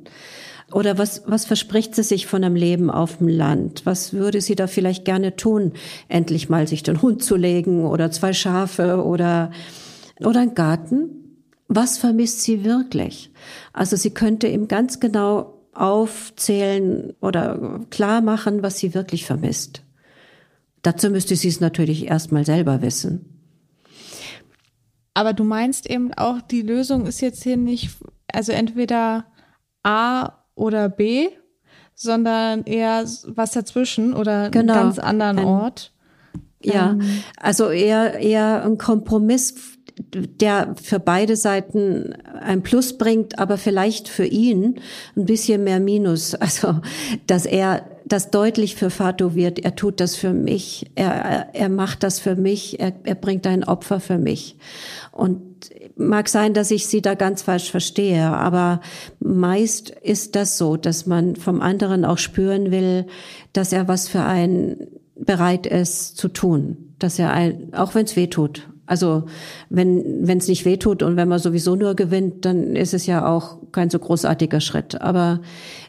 Oder 0.72 0.98
was, 0.98 1.22
was 1.26 1.44
verspricht 1.44 1.94
sie 1.94 2.02
sich 2.02 2.26
von 2.26 2.42
einem 2.42 2.56
Leben 2.56 2.90
auf 2.90 3.18
dem 3.18 3.28
Land? 3.28 3.82
Was 3.84 4.12
würde 4.12 4.40
sie 4.40 4.56
da 4.56 4.66
vielleicht 4.66 5.04
gerne 5.04 5.36
tun? 5.36 5.72
Endlich 6.08 6.48
mal 6.48 6.66
sich 6.66 6.82
den 6.82 7.02
Hund 7.02 7.22
zu 7.22 7.36
legen 7.36 7.84
oder 7.84 8.10
zwei 8.10 8.32
Schafe 8.32 9.04
oder, 9.04 9.50
oder 10.20 10.40
einen 10.40 10.54
Garten? 10.54 11.23
Was 11.68 11.98
vermisst 11.98 12.42
sie 12.42 12.64
wirklich? 12.64 13.32
Also 13.72 13.96
sie 13.96 14.10
könnte 14.10 14.46
ihm 14.48 14.68
ganz 14.68 15.00
genau 15.00 15.54
aufzählen 15.72 17.14
oder 17.20 17.80
klar 17.90 18.20
machen, 18.20 18.62
was 18.62 18.78
sie 18.78 18.94
wirklich 18.94 19.24
vermisst. 19.26 19.82
Dazu 20.82 21.10
müsste 21.10 21.34
sie 21.34 21.48
es 21.48 21.60
natürlich 21.60 22.06
erstmal 22.06 22.44
selber 22.44 22.82
wissen. 22.82 23.34
Aber 25.14 25.32
du 25.32 25.44
meinst 25.44 25.88
eben 25.88 26.12
auch, 26.14 26.42
die 26.42 26.62
Lösung 26.62 27.06
ist 27.06 27.20
jetzt 27.20 27.42
hier 27.42 27.56
nicht, 27.56 27.90
also 28.32 28.52
entweder 28.52 29.26
A 29.82 30.32
oder 30.54 30.88
B, 30.88 31.28
sondern 31.94 32.64
eher 32.64 33.04
was 33.26 33.52
dazwischen 33.52 34.12
oder 34.12 34.50
genau. 34.50 34.72
einen 34.72 34.82
ganz 34.82 34.98
anderen 34.98 35.38
Ein, 35.38 35.44
Ort. 35.44 35.92
Ja, 36.62 36.90
ähm. 36.90 37.22
also 37.36 37.70
eher, 37.70 38.18
eher 38.18 38.64
ein 38.64 38.78
Kompromiss 38.78 39.73
der 39.96 40.74
für 40.82 40.98
beide 40.98 41.36
Seiten 41.36 42.14
ein 42.40 42.62
Plus 42.62 42.98
bringt, 42.98 43.38
aber 43.38 43.58
vielleicht 43.58 44.08
für 44.08 44.26
ihn 44.26 44.80
ein 45.16 45.24
bisschen 45.24 45.64
mehr 45.64 45.80
Minus. 45.80 46.36
Also, 46.44 46.80
dass 47.26 47.46
er 47.46 47.86
das 48.04 48.30
deutlich 48.30 48.74
für 48.76 48.90
Fato 48.90 49.34
wird, 49.34 49.58
er 49.58 49.76
tut 49.76 49.98
das 49.98 50.14
für 50.14 50.34
mich, 50.34 50.90
er, 50.94 51.54
er 51.54 51.68
macht 51.70 52.02
das 52.02 52.20
für 52.20 52.36
mich, 52.36 52.78
er, 52.78 52.92
er 53.04 53.14
bringt 53.14 53.46
ein 53.46 53.64
Opfer 53.64 53.98
für 53.98 54.18
mich. 54.18 54.56
Und 55.10 55.70
mag 55.96 56.28
sein, 56.28 56.52
dass 56.52 56.70
ich 56.70 56.86
sie 56.86 57.00
da 57.00 57.14
ganz 57.14 57.42
falsch 57.42 57.70
verstehe, 57.70 58.24
aber 58.24 58.80
meist 59.20 59.90
ist 59.90 60.36
das 60.36 60.58
so, 60.58 60.76
dass 60.76 61.06
man 61.06 61.36
vom 61.36 61.62
anderen 61.62 62.04
auch 62.04 62.18
spüren 62.18 62.70
will, 62.70 63.06
dass 63.52 63.72
er 63.72 63.88
was 63.88 64.08
für 64.08 64.22
einen 64.22 64.88
bereit 65.16 65.66
ist 65.66 66.16
zu 66.16 66.28
tun, 66.28 66.94
dass 66.98 67.18
er 67.18 67.32
ein, 67.32 67.72
auch 67.72 67.94
wenn 67.94 68.04
es 68.04 68.16
weh 68.16 68.26
tut, 68.26 68.68
also 68.86 69.24
wenn 69.70 70.26
es 70.26 70.48
nicht 70.48 70.64
wehtut 70.64 71.02
und 71.02 71.16
wenn 71.16 71.28
man 71.28 71.38
sowieso 71.38 71.74
nur 71.74 71.94
gewinnt, 71.94 72.44
dann 72.44 72.76
ist 72.76 72.92
es 72.92 73.06
ja 73.06 73.26
auch 73.26 73.58
kein 73.72 73.90
so 73.90 73.98
großartiger 73.98 74.60
Schritt. 74.60 75.00
Aber 75.00 75.40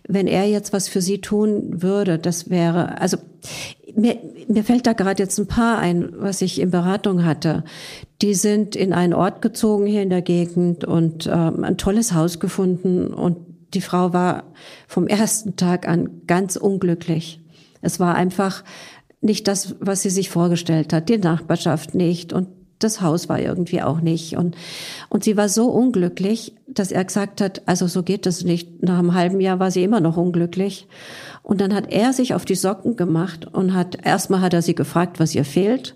wenn 0.07 0.27
er 0.27 0.47
jetzt 0.47 0.71
was 0.71 0.87
für 0.87 1.01
sie 1.01 1.19
tun 1.19 1.81
würde, 1.81 2.17
das 2.17 2.49
wäre, 2.49 3.01
also 3.01 3.17
mir, 3.95 4.17
mir 4.47 4.63
fällt 4.63 4.87
da 4.87 4.93
gerade 4.93 5.23
jetzt 5.23 5.37
ein 5.37 5.47
paar 5.47 5.79
ein, 5.79 6.09
was 6.17 6.41
ich 6.41 6.59
in 6.59 6.71
Beratung 6.71 7.25
hatte. 7.25 7.63
Die 8.21 8.33
sind 8.33 8.75
in 8.75 8.93
einen 8.93 9.13
Ort 9.13 9.41
gezogen 9.41 9.85
hier 9.85 10.01
in 10.01 10.09
der 10.09 10.21
Gegend 10.21 10.85
und 10.85 11.27
ähm, 11.27 11.63
ein 11.63 11.77
tolles 11.77 12.13
Haus 12.13 12.39
gefunden 12.39 13.13
und 13.13 13.37
die 13.73 13.81
Frau 13.81 14.13
war 14.13 14.43
vom 14.87 15.07
ersten 15.07 15.57
Tag 15.57 15.87
an 15.87 16.21
ganz 16.27 16.55
unglücklich. 16.55 17.41
Es 17.81 17.99
war 17.99 18.15
einfach 18.15 18.63
nicht 19.21 19.47
das, 19.47 19.75
was 19.79 20.01
sie 20.01 20.09
sich 20.09 20.29
vorgestellt 20.29 20.93
hat, 20.93 21.09
die 21.09 21.17
Nachbarschaft 21.17 21.95
nicht 21.95 22.31
und 22.31 22.47
das 22.79 23.01
Haus 23.01 23.29
war 23.29 23.39
irgendwie 23.39 23.81
auch 23.81 24.01
nicht. 24.01 24.37
Und, 24.37 24.55
und 25.09 25.23
sie 25.23 25.37
war 25.37 25.49
so 25.49 25.67
unglücklich, 25.67 26.53
dass 26.67 26.91
er 26.91 27.05
gesagt 27.05 27.41
hat, 27.41 27.61
also 27.67 27.87
so 27.87 28.03
geht 28.03 28.25
das 28.25 28.43
nicht. 28.43 28.83
Nach 28.83 28.99
einem 28.99 29.13
halben 29.13 29.39
Jahr 29.39 29.59
war 29.59 29.71
sie 29.71 29.83
immer 29.83 30.01
noch 30.01 30.17
unglücklich. 30.17 30.87
Und 31.41 31.61
dann 31.61 31.73
hat 31.73 31.91
er 31.91 32.13
sich 32.13 32.33
auf 32.33 32.45
die 32.45 32.55
Socken 32.55 32.95
gemacht 32.95 33.45
und 33.45 33.73
hat, 33.73 34.05
erstmal 34.05 34.41
hat 34.41 34.53
er 34.53 34.61
sie 34.61 34.75
gefragt, 34.75 35.19
was 35.19 35.35
ihr 35.35 35.45
fehlt. 35.45 35.95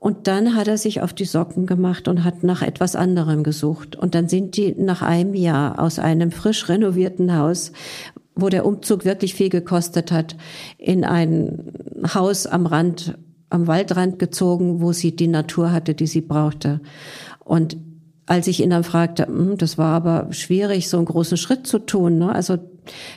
Und 0.00 0.26
dann 0.26 0.56
hat 0.56 0.66
er 0.66 0.78
sich 0.78 1.02
auf 1.02 1.12
die 1.12 1.26
Socken 1.26 1.66
gemacht 1.66 2.08
und 2.08 2.24
hat 2.24 2.42
nach 2.42 2.62
etwas 2.62 2.96
anderem 2.96 3.42
gesucht. 3.44 3.96
Und 3.96 4.14
dann 4.14 4.28
sind 4.28 4.56
die 4.56 4.74
nach 4.74 5.02
einem 5.02 5.34
Jahr 5.34 5.78
aus 5.78 5.98
einem 5.98 6.30
frisch 6.30 6.70
renovierten 6.70 7.36
Haus, 7.36 7.72
wo 8.34 8.48
der 8.48 8.64
Umzug 8.64 9.04
wirklich 9.04 9.34
viel 9.34 9.50
gekostet 9.50 10.10
hat, 10.10 10.36
in 10.78 11.04
ein 11.04 11.72
Haus 12.14 12.46
am 12.46 12.64
Rand, 12.64 13.18
am 13.50 13.66
Waldrand 13.66 14.18
gezogen, 14.18 14.80
wo 14.80 14.92
sie 14.92 15.14
die 15.14 15.28
Natur 15.28 15.72
hatte, 15.72 15.94
die 15.94 16.06
sie 16.06 16.20
brauchte. 16.22 16.80
Und 17.40 17.76
als 18.26 18.46
ich 18.46 18.62
ihn 18.62 18.70
dann 18.70 18.84
fragte, 18.84 19.26
hm, 19.26 19.58
das 19.58 19.76
war 19.76 19.92
aber 19.92 20.32
schwierig, 20.32 20.88
so 20.88 20.96
einen 20.96 21.06
großen 21.06 21.36
Schritt 21.36 21.66
zu 21.66 21.80
tun. 21.80 22.18
Ne? 22.18 22.32
Also 22.32 22.58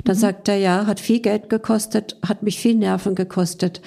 dann 0.03 0.15
mhm. 0.15 0.19
sagt 0.19 0.47
er, 0.49 0.57
ja, 0.57 0.87
hat 0.87 0.99
viel 0.99 1.19
Geld 1.19 1.49
gekostet, 1.49 2.17
hat 2.27 2.41
mich 2.41 2.59
viel 2.59 2.75
Nerven 2.75 3.13
gekostet, 3.13 3.81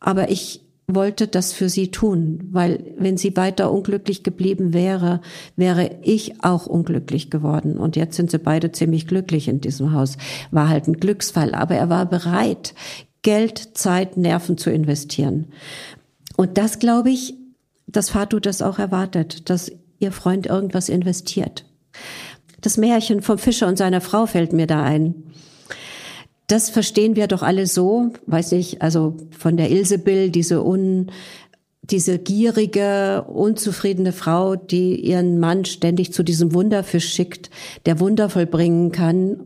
aber 0.00 0.30
ich 0.30 0.60
wollte 0.88 1.28
das 1.28 1.52
für 1.52 1.68
sie 1.68 1.90
tun, 1.90 2.48
weil 2.50 2.94
wenn 2.98 3.16
sie 3.16 3.36
weiter 3.36 3.70
unglücklich 3.70 4.24
geblieben 4.24 4.74
wäre, 4.74 5.20
wäre 5.56 5.98
ich 6.02 6.42
auch 6.44 6.66
unglücklich 6.66 7.30
geworden. 7.30 7.78
Und 7.78 7.96
jetzt 7.96 8.16
sind 8.16 8.30
sie 8.30 8.38
beide 8.38 8.72
ziemlich 8.72 9.06
glücklich 9.06 9.48
in 9.48 9.60
diesem 9.60 9.92
Haus. 9.92 10.18
War 10.50 10.68
halt 10.68 10.88
ein 10.88 10.94
Glücksfall, 10.94 11.54
aber 11.54 11.76
er 11.76 11.88
war 11.88 12.06
bereit, 12.06 12.74
Geld, 13.22 13.76
Zeit, 13.76 14.16
Nerven 14.16 14.58
zu 14.58 14.70
investieren. 14.70 15.48
Und 16.36 16.58
das 16.58 16.78
glaube 16.78 17.10
ich, 17.10 17.34
dass 17.86 18.10
Fatu 18.10 18.40
das 18.40 18.62
auch 18.62 18.78
erwartet, 18.78 19.48
dass 19.50 19.72
ihr 19.98 20.12
Freund 20.12 20.46
irgendwas 20.46 20.88
investiert. 20.88 21.64
Das 22.60 22.76
Märchen 22.76 23.22
vom 23.22 23.38
Fischer 23.38 23.66
und 23.68 23.76
seiner 23.76 24.00
Frau 24.00 24.26
fällt 24.26 24.52
mir 24.52 24.66
da 24.66 24.82
ein 24.82 25.14
das 26.52 26.68
verstehen 26.68 27.16
wir 27.16 27.28
doch 27.28 27.42
alle 27.42 27.66
so, 27.66 28.12
weiß 28.26 28.52
ich, 28.52 28.82
also 28.82 29.16
von 29.30 29.56
der 29.56 29.70
Ilsebill, 29.70 30.30
diese 30.30 30.62
un, 30.62 31.10
diese 31.80 32.18
gierige, 32.18 33.24
unzufriedene 33.26 34.12
Frau, 34.12 34.56
die 34.56 34.96
ihren 34.96 35.40
Mann 35.40 35.64
ständig 35.64 36.12
zu 36.12 36.22
diesem 36.22 36.52
Wunderfisch 36.52 37.08
schickt, 37.08 37.48
der 37.86 38.00
Wunder 38.00 38.28
vollbringen 38.28 38.92
kann 38.92 39.40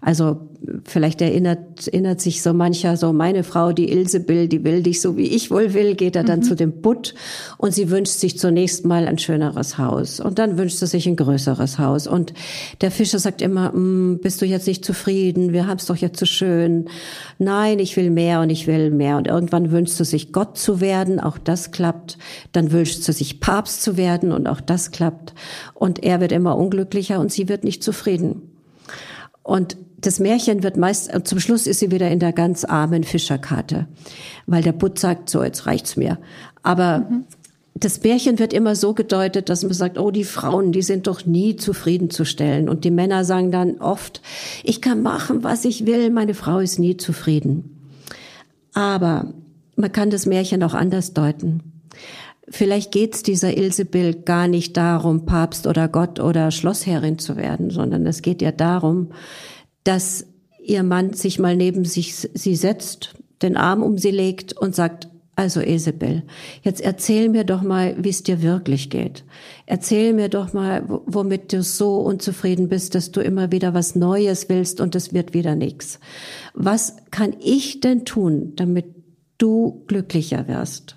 also 0.00 0.48
vielleicht 0.84 1.20
erinnert, 1.20 1.88
erinnert 1.88 2.20
sich 2.20 2.42
so 2.42 2.52
mancher, 2.52 2.96
so 2.96 3.12
meine 3.12 3.44
Frau, 3.44 3.72
die 3.72 3.90
Ilsebill, 3.90 4.48
die 4.48 4.64
will 4.64 4.82
dich 4.82 5.00
so 5.00 5.16
wie 5.16 5.26
ich 5.26 5.50
wohl 5.50 5.74
will, 5.74 5.94
geht 5.94 6.16
er 6.16 6.24
dann 6.24 6.40
mhm. 6.40 6.44
zu 6.44 6.56
dem 6.56 6.80
Butt 6.80 7.14
und 7.58 7.72
sie 7.74 7.90
wünscht 7.90 8.14
sich 8.14 8.38
zunächst 8.38 8.84
mal 8.84 9.06
ein 9.06 9.18
schöneres 9.18 9.78
Haus 9.78 10.20
und 10.20 10.38
dann 10.38 10.58
wünscht 10.58 10.78
sie 10.78 10.86
sich 10.86 11.06
ein 11.06 11.16
größeres 11.16 11.78
Haus 11.78 12.06
und 12.06 12.34
der 12.80 12.90
Fischer 12.90 13.18
sagt 13.18 13.42
immer, 13.42 13.72
mm, 13.72 14.20
bist 14.22 14.40
du 14.42 14.46
jetzt 14.46 14.66
nicht 14.66 14.84
zufrieden, 14.84 15.52
wir 15.52 15.66
haben 15.66 15.78
es 15.78 15.86
doch 15.86 15.96
jetzt 15.96 16.18
so 16.18 16.26
schön. 16.26 16.86
Nein, 17.38 17.78
ich 17.78 17.96
will 17.96 18.10
mehr 18.10 18.40
und 18.40 18.50
ich 18.50 18.66
will 18.66 18.90
mehr 18.90 19.16
und 19.16 19.26
irgendwann 19.26 19.70
wünscht 19.70 19.94
sie 19.94 20.04
sich 20.04 20.32
Gott 20.32 20.58
zu 20.58 20.80
werden, 20.80 21.20
auch 21.20 21.38
das 21.38 21.70
klappt. 21.70 22.18
Dann 22.52 22.72
wünscht 22.72 23.02
sie 23.02 23.12
sich 23.12 23.40
Papst 23.40 23.82
zu 23.82 23.96
werden 23.96 24.32
und 24.32 24.46
auch 24.46 24.60
das 24.60 24.90
klappt 24.90 25.34
und 25.74 26.02
er 26.02 26.20
wird 26.20 26.32
immer 26.32 26.56
unglücklicher 26.56 27.20
und 27.20 27.32
sie 27.32 27.48
wird 27.48 27.64
nicht 27.64 27.82
zufrieden. 27.82 28.49
Und 29.50 29.76
das 30.00 30.20
Märchen 30.20 30.62
wird 30.62 30.76
meist, 30.76 31.12
äh, 31.12 31.24
zum 31.24 31.40
Schluss 31.40 31.66
ist 31.66 31.80
sie 31.80 31.90
wieder 31.90 32.08
in 32.08 32.20
der 32.20 32.32
ganz 32.32 32.64
armen 32.64 33.02
Fischerkarte, 33.02 33.88
weil 34.46 34.62
der 34.62 34.70
Butt 34.70 35.00
sagt, 35.00 35.28
so, 35.28 35.42
jetzt 35.42 35.66
reicht's 35.66 35.96
mir. 35.96 36.18
Aber 36.62 37.00
mhm. 37.00 37.24
das 37.74 38.00
Märchen 38.00 38.38
wird 38.38 38.52
immer 38.52 38.76
so 38.76 38.94
gedeutet, 38.94 39.48
dass 39.48 39.64
man 39.64 39.72
sagt, 39.72 39.98
oh, 39.98 40.12
die 40.12 40.22
Frauen, 40.22 40.70
die 40.70 40.82
sind 40.82 41.08
doch 41.08 41.26
nie 41.26 41.56
zufriedenzustellen. 41.56 42.68
Und 42.68 42.84
die 42.84 42.92
Männer 42.92 43.24
sagen 43.24 43.50
dann 43.50 43.80
oft, 43.80 44.22
ich 44.62 44.80
kann 44.80 45.02
machen, 45.02 45.42
was 45.42 45.64
ich 45.64 45.84
will, 45.84 46.10
meine 46.10 46.34
Frau 46.34 46.60
ist 46.60 46.78
nie 46.78 46.96
zufrieden. 46.96 47.76
Aber 48.72 49.34
man 49.74 49.90
kann 49.90 50.10
das 50.10 50.26
Märchen 50.26 50.62
auch 50.62 50.74
anders 50.74 51.12
deuten. 51.12 51.82
Vielleicht 52.50 52.90
geht's 52.90 53.22
dieser 53.22 53.56
Ilsebill 53.56 54.22
gar 54.22 54.48
nicht 54.48 54.76
darum, 54.76 55.24
Papst 55.24 55.68
oder 55.68 55.88
Gott 55.88 56.18
oder 56.18 56.50
Schlossherrin 56.50 57.18
zu 57.18 57.36
werden, 57.36 57.70
sondern 57.70 58.04
es 58.06 58.22
geht 58.22 58.42
ihr 58.42 58.52
darum, 58.52 59.12
dass 59.84 60.26
ihr 60.60 60.82
Mann 60.82 61.12
sich 61.12 61.38
mal 61.38 61.56
neben 61.56 61.84
sich 61.84 62.16
sie 62.16 62.56
setzt, 62.56 63.14
den 63.40 63.56
Arm 63.56 63.82
um 63.82 63.98
sie 63.98 64.10
legt 64.10 64.52
und 64.52 64.74
sagt, 64.74 65.08
also 65.36 65.60
Isabel, 65.60 66.24
jetzt 66.62 66.82
erzähl 66.82 67.30
mir 67.30 67.44
doch 67.44 67.62
mal, 67.62 67.96
wie 67.98 68.10
es 68.10 68.22
dir 68.22 68.42
wirklich 68.42 68.90
geht. 68.90 69.24
Erzähl 69.64 70.12
mir 70.12 70.28
doch 70.28 70.52
mal, 70.52 70.82
womit 70.86 71.52
du 71.52 71.62
so 71.62 72.00
unzufrieden 72.00 72.68
bist, 72.68 72.94
dass 72.94 73.10
du 73.10 73.20
immer 73.20 73.50
wieder 73.50 73.72
was 73.72 73.94
Neues 73.94 74.50
willst 74.50 74.82
und 74.82 74.94
es 74.94 75.14
wird 75.14 75.32
wieder 75.32 75.54
nichts. 75.54 75.98
Was 76.52 76.96
kann 77.10 77.34
ich 77.40 77.80
denn 77.80 78.04
tun, 78.04 78.52
damit 78.56 78.86
du 79.38 79.82
glücklicher 79.86 80.46
wirst? 80.46 80.96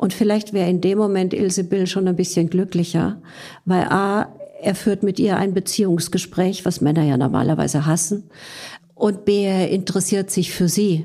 Und 0.00 0.14
vielleicht 0.14 0.54
wäre 0.54 0.70
in 0.70 0.80
dem 0.80 0.96
Moment 0.96 1.34
Ilse 1.34 1.62
Bill 1.62 1.86
schon 1.86 2.08
ein 2.08 2.16
bisschen 2.16 2.48
glücklicher, 2.48 3.20
weil 3.66 3.82
A, 3.82 4.34
er 4.62 4.74
führt 4.74 5.02
mit 5.02 5.18
ihr 5.18 5.36
ein 5.36 5.52
Beziehungsgespräch, 5.52 6.64
was 6.64 6.80
Männer 6.80 7.02
ja 7.02 7.18
normalerweise 7.18 7.84
hassen. 7.84 8.30
Und 8.94 9.26
B, 9.26 9.44
er 9.44 9.68
interessiert 9.68 10.30
sich 10.30 10.52
für 10.52 10.70
sie. 10.70 11.04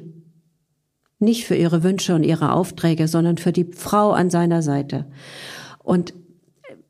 Nicht 1.20 1.44
für 1.44 1.56
ihre 1.56 1.84
Wünsche 1.84 2.16
und 2.16 2.24
ihre 2.24 2.54
Aufträge, 2.54 3.10
sondern 3.10 3.38
für 3.38 3.52
die 3.52 3.66
Frau 3.66 4.12
an 4.12 4.30
seiner 4.30 4.62
Seite. 4.62 5.06
Und 5.84 6.14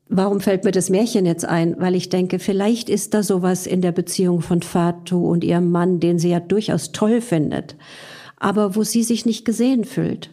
Warum 0.08 0.40
fällt 0.40 0.62
mir 0.62 0.70
das 0.70 0.88
Märchen 0.88 1.26
jetzt 1.26 1.44
ein? 1.44 1.74
Weil 1.80 1.96
ich 1.96 2.08
denke, 2.08 2.38
vielleicht 2.38 2.88
ist 2.88 3.14
da 3.14 3.24
sowas 3.24 3.66
in 3.66 3.82
der 3.82 3.90
Beziehung 3.90 4.40
von 4.42 4.62
Fatu 4.62 5.28
und 5.28 5.42
ihrem 5.42 5.72
Mann, 5.72 5.98
den 5.98 6.20
sie 6.20 6.28
ja 6.28 6.38
durchaus 6.38 6.92
toll 6.92 7.20
findet, 7.20 7.74
aber 8.36 8.76
wo 8.76 8.84
sie 8.84 9.02
sich 9.02 9.26
nicht 9.26 9.44
gesehen 9.44 9.84
fühlt 9.84 10.30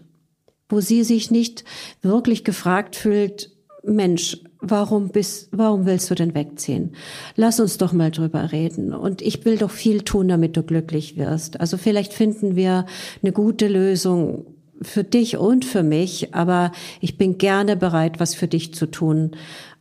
wo 0.69 0.80
sie 0.80 1.04
sich 1.04 1.32
nicht 1.32 1.63
wirklich 2.02 2.43
gefragt 2.43 2.95
fühlt, 2.95 3.52
Mensch, 3.86 4.38
warum 4.60 5.10
bist, 5.10 5.49
warum 5.52 5.86
willst 5.86 6.10
du 6.10 6.15
denn 6.15 6.34
wegziehen? 6.34 6.95
Lass 7.36 7.60
uns 7.60 7.78
doch 7.78 7.91
mal 7.91 8.12
drüber 8.12 8.52
reden. 8.52 8.93
Und 8.93 9.21
ich 9.21 9.43
will 9.43 9.58
doch 9.58 9.71
viel 9.71 10.04
tun, 10.04 10.30
damit 10.30 10.56
du 10.56 10.63
glücklich 10.63 11.17
wirst. 11.17 11.60
Also 11.60 11.78
vielleicht 11.78 12.13
finden 12.13 12.56
wir 12.56 12.86
eine 13.21 13.34
gute 13.34 13.67
Lösung 13.67 14.45
für 14.82 15.04
dich 15.04 15.38
und 15.38 15.65
für 15.65 15.84
mich, 15.84 16.34
aber 16.34 16.71
ich 17.02 17.17
bin 17.17 17.38
gerne 17.38 17.76
bereit, 17.76 18.19
was 18.19 18.36
für 18.36 18.47
dich 18.47 18.73
zu 18.73 18.86
tun. 18.86 19.32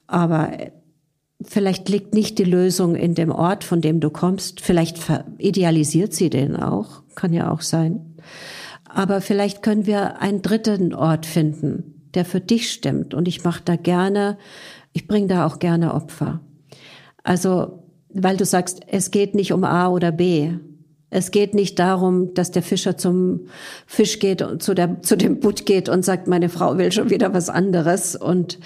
Aber 0.08 0.50
vielleicht 1.40 1.88
liegt 1.88 2.12
nicht 2.12 2.38
die 2.38 2.44
Lösung 2.44 2.96
in 2.96 3.14
dem 3.14 3.30
Ort, 3.30 3.62
von 3.62 3.80
dem 3.80 4.00
du 4.00 4.10
kommst. 4.10 4.60
Vielleicht 4.60 4.98
idealisiert 5.38 6.12
sie 6.12 6.28
den 6.28 6.56
auch. 6.56 7.02
Kann 7.14 7.32
ja 7.32 7.52
auch 7.52 7.60
sein. 7.60 8.16
Aber 8.88 9.20
vielleicht 9.20 9.62
können 9.62 9.86
wir 9.86 10.20
einen 10.20 10.42
dritten 10.42 10.94
Ort 10.94 11.26
finden, 11.26 12.08
der 12.14 12.24
für 12.24 12.40
dich 12.40 12.70
stimmt. 12.70 13.14
Und 13.14 13.28
ich 13.28 13.44
mache 13.44 13.62
da 13.64 13.76
gerne, 13.76 14.38
ich 14.92 15.06
bringe 15.06 15.28
da 15.28 15.46
auch 15.46 15.58
gerne 15.58 15.94
Opfer. 15.94 16.40
Also, 17.22 17.84
weil 18.12 18.36
du 18.36 18.44
sagst, 18.44 18.80
es 18.88 19.10
geht 19.10 19.34
nicht 19.34 19.52
um 19.52 19.64
A 19.64 19.88
oder 19.88 20.12
B. 20.12 20.50
Es 21.08 21.30
geht 21.30 21.54
nicht 21.54 21.78
darum, 21.78 22.32
dass 22.34 22.50
der 22.50 22.62
Fischer 22.62 22.96
zum 22.96 23.46
Fisch 23.86 24.18
geht 24.18 24.40
und 24.40 24.62
zu, 24.62 24.74
der, 24.74 25.02
zu 25.02 25.16
dem 25.16 25.40
Butt 25.40 25.66
geht 25.66 25.88
und 25.90 26.04
sagt, 26.04 26.26
meine 26.26 26.48
Frau 26.48 26.78
will 26.78 26.90
schon 26.90 27.10
wieder 27.10 27.34
was 27.34 27.50
anderes 27.50 28.16
und 28.16 28.58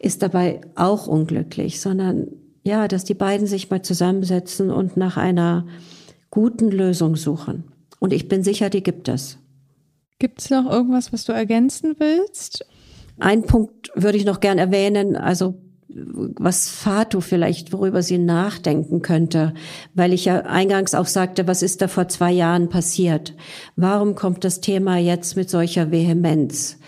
ist 0.00 0.22
dabei 0.22 0.60
auch 0.74 1.06
unglücklich, 1.06 1.80
sondern 1.80 2.26
ja, 2.64 2.88
dass 2.88 3.04
die 3.04 3.14
beiden 3.14 3.46
sich 3.46 3.70
mal 3.70 3.82
zusammensetzen 3.82 4.70
und 4.70 4.96
nach 4.96 5.16
einer 5.16 5.66
guten 6.30 6.70
Lösung 6.70 7.16
suchen. 7.16 7.64
Und 8.00 8.12
ich 8.12 8.28
bin 8.28 8.42
sicher, 8.42 8.68
die 8.68 8.82
gibt 8.82 9.08
es. 9.08 9.38
Gibt 10.22 10.40
es 10.40 10.50
noch 10.50 10.70
irgendwas, 10.70 11.12
was 11.12 11.24
du 11.24 11.32
ergänzen 11.32 11.96
willst? 11.98 12.64
Ein 13.18 13.42
Punkt 13.42 13.90
würde 13.96 14.16
ich 14.16 14.24
noch 14.24 14.38
gern 14.38 14.56
erwähnen, 14.56 15.16
also 15.16 15.56
was 15.88 16.68
Fatu 16.68 17.20
vielleicht, 17.20 17.72
worüber 17.72 18.04
sie 18.04 18.18
nachdenken 18.18 19.02
könnte, 19.02 19.52
weil 19.94 20.12
ich 20.12 20.26
ja 20.26 20.42
eingangs 20.42 20.94
auch 20.94 21.08
sagte, 21.08 21.48
was 21.48 21.64
ist 21.64 21.82
da 21.82 21.88
vor 21.88 22.06
zwei 22.06 22.30
Jahren 22.30 22.68
passiert? 22.68 23.34
Warum 23.74 24.14
kommt 24.14 24.44
das 24.44 24.60
Thema 24.60 24.96
jetzt 24.96 25.34
mit 25.34 25.50
solcher 25.50 25.90
Vehemenz? 25.90 26.78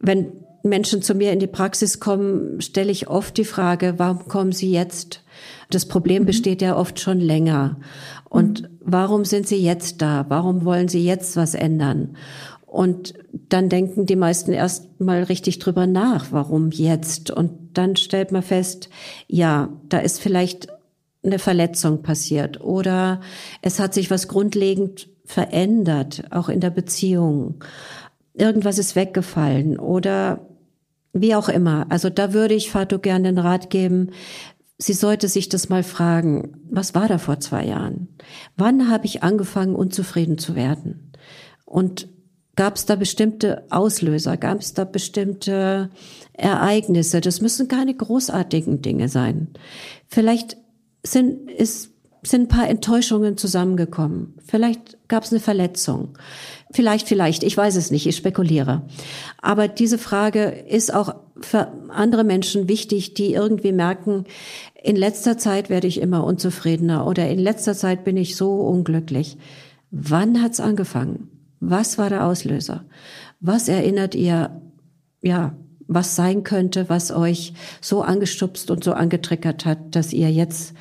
Wenn 0.00 0.32
Menschen 0.64 1.00
zu 1.00 1.14
mir 1.14 1.30
in 1.30 1.38
die 1.38 1.46
Praxis 1.46 2.00
kommen, 2.00 2.60
stelle 2.60 2.90
ich 2.90 3.06
oft 3.06 3.36
die 3.36 3.44
Frage, 3.44 3.94
warum 3.98 4.26
kommen 4.26 4.50
sie 4.50 4.72
jetzt? 4.72 5.22
Das 5.70 5.86
Problem 5.86 6.24
mhm. 6.24 6.26
besteht 6.26 6.60
ja 6.60 6.76
oft 6.76 6.98
schon 6.98 7.20
länger. 7.20 7.76
Und 8.28 8.62
mhm. 8.62 8.68
warum 8.80 9.24
sind 9.24 9.46
sie 9.46 9.62
jetzt 9.62 10.02
da? 10.02 10.26
Warum 10.28 10.64
wollen 10.64 10.88
sie 10.88 11.04
jetzt 11.04 11.36
was 11.36 11.54
ändern? 11.54 12.16
Und 12.70 13.14
dann 13.32 13.68
denken 13.68 14.06
die 14.06 14.14
meisten 14.14 14.52
erst 14.52 15.00
mal 15.00 15.24
richtig 15.24 15.58
drüber 15.58 15.88
nach, 15.88 16.30
warum 16.30 16.70
jetzt? 16.70 17.32
Und 17.32 17.76
dann 17.76 17.96
stellt 17.96 18.30
man 18.30 18.44
fest, 18.44 18.90
ja, 19.26 19.70
da 19.88 19.98
ist 19.98 20.20
vielleicht 20.20 20.68
eine 21.24 21.40
Verletzung 21.40 22.02
passiert 22.02 22.60
oder 22.60 23.22
es 23.60 23.80
hat 23.80 23.92
sich 23.92 24.08
was 24.08 24.28
grundlegend 24.28 25.08
verändert, 25.24 26.22
auch 26.30 26.48
in 26.48 26.60
der 26.60 26.70
Beziehung. 26.70 27.64
Irgendwas 28.34 28.78
ist 28.78 28.94
weggefallen 28.94 29.76
oder 29.76 30.46
wie 31.12 31.34
auch 31.34 31.48
immer. 31.48 31.86
Also 31.88 32.08
da 32.08 32.32
würde 32.32 32.54
ich 32.54 32.70
Fatou 32.70 33.00
gerne 33.00 33.32
den 33.32 33.38
Rat 33.38 33.70
geben, 33.70 34.10
sie 34.78 34.92
sollte 34.92 35.26
sich 35.26 35.48
das 35.48 35.70
mal 35.70 35.82
fragen, 35.82 36.52
was 36.70 36.94
war 36.94 37.08
da 37.08 37.18
vor 37.18 37.40
zwei 37.40 37.66
Jahren? 37.66 38.16
Wann 38.56 38.88
habe 38.88 39.06
ich 39.06 39.24
angefangen, 39.24 39.74
unzufrieden 39.74 40.38
zu 40.38 40.54
werden? 40.54 41.10
Und 41.64 42.08
gab 42.60 42.76
es 42.76 42.84
da 42.84 42.94
bestimmte 42.94 43.64
Auslöser? 43.70 44.36
Gab 44.36 44.60
es 44.60 44.74
da 44.74 44.84
bestimmte 44.84 45.88
Ereignisse? 46.34 47.22
Das 47.22 47.40
müssen 47.40 47.68
keine 47.68 47.94
großartigen 47.94 48.82
Dinge 48.82 49.08
sein. 49.08 49.48
Vielleicht 50.08 50.58
sind, 51.02 51.50
ist, 51.50 51.94
sind 52.22 52.42
ein 52.42 52.48
paar 52.48 52.68
Enttäuschungen 52.68 53.38
zusammengekommen. 53.38 54.34
Vielleicht 54.44 54.98
gab 55.08 55.24
es 55.24 55.30
eine 55.32 55.40
Verletzung. 55.40 56.18
Vielleicht, 56.70 57.08
vielleicht, 57.08 57.44
ich 57.44 57.56
weiß 57.56 57.76
es 57.76 57.90
nicht, 57.90 58.06
ich 58.06 58.16
spekuliere. 58.16 58.82
Aber 59.40 59.66
diese 59.66 59.96
Frage 59.96 60.42
ist 60.44 60.92
auch 60.92 61.14
für 61.40 61.72
andere 61.88 62.24
Menschen 62.24 62.68
wichtig, 62.68 63.14
die 63.14 63.32
irgendwie 63.32 63.72
merken, 63.72 64.24
in 64.82 64.96
letzter 64.96 65.38
Zeit 65.38 65.70
werde 65.70 65.86
ich 65.86 65.98
immer 65.98 66.24
unzufriedener 66.24 67.06
oder 67.06 67.26
in 67.26 67.38
letzter 67.38 67.72
Zeit 67.72 68.04
bin 68.04 68.18
ich 68.18 68.36
so 68.36 68.52
unglücklich. 68.52 69.38
Wann 69.90 70.42
hat's 70.42 70.60
angefangen? 70.60 71.39
Was 71.60 71.98
war 71.98 72.08
der 72.08 72.26
Auslöser? 72.26 72.84
Was 73.40 73.68
erinnert 73.68 74.14
ihr, 74.14 74.60
ja, 75.22 75.54
was 75.86 76.16
sein 76.16 76.44
könnte, 76.44 76.88
was 76.88 77.10
euch 77.10 77.52
so 77.80 78.02
angestupst 78.02 78.70
und 78.70 78.82
so 78.82 78.92
angetriggert 78.92 79.66
hat, 79.66 79.94
dass 79.94 80.12
ihr 80.12 80.30
jetzt 80.30 80.74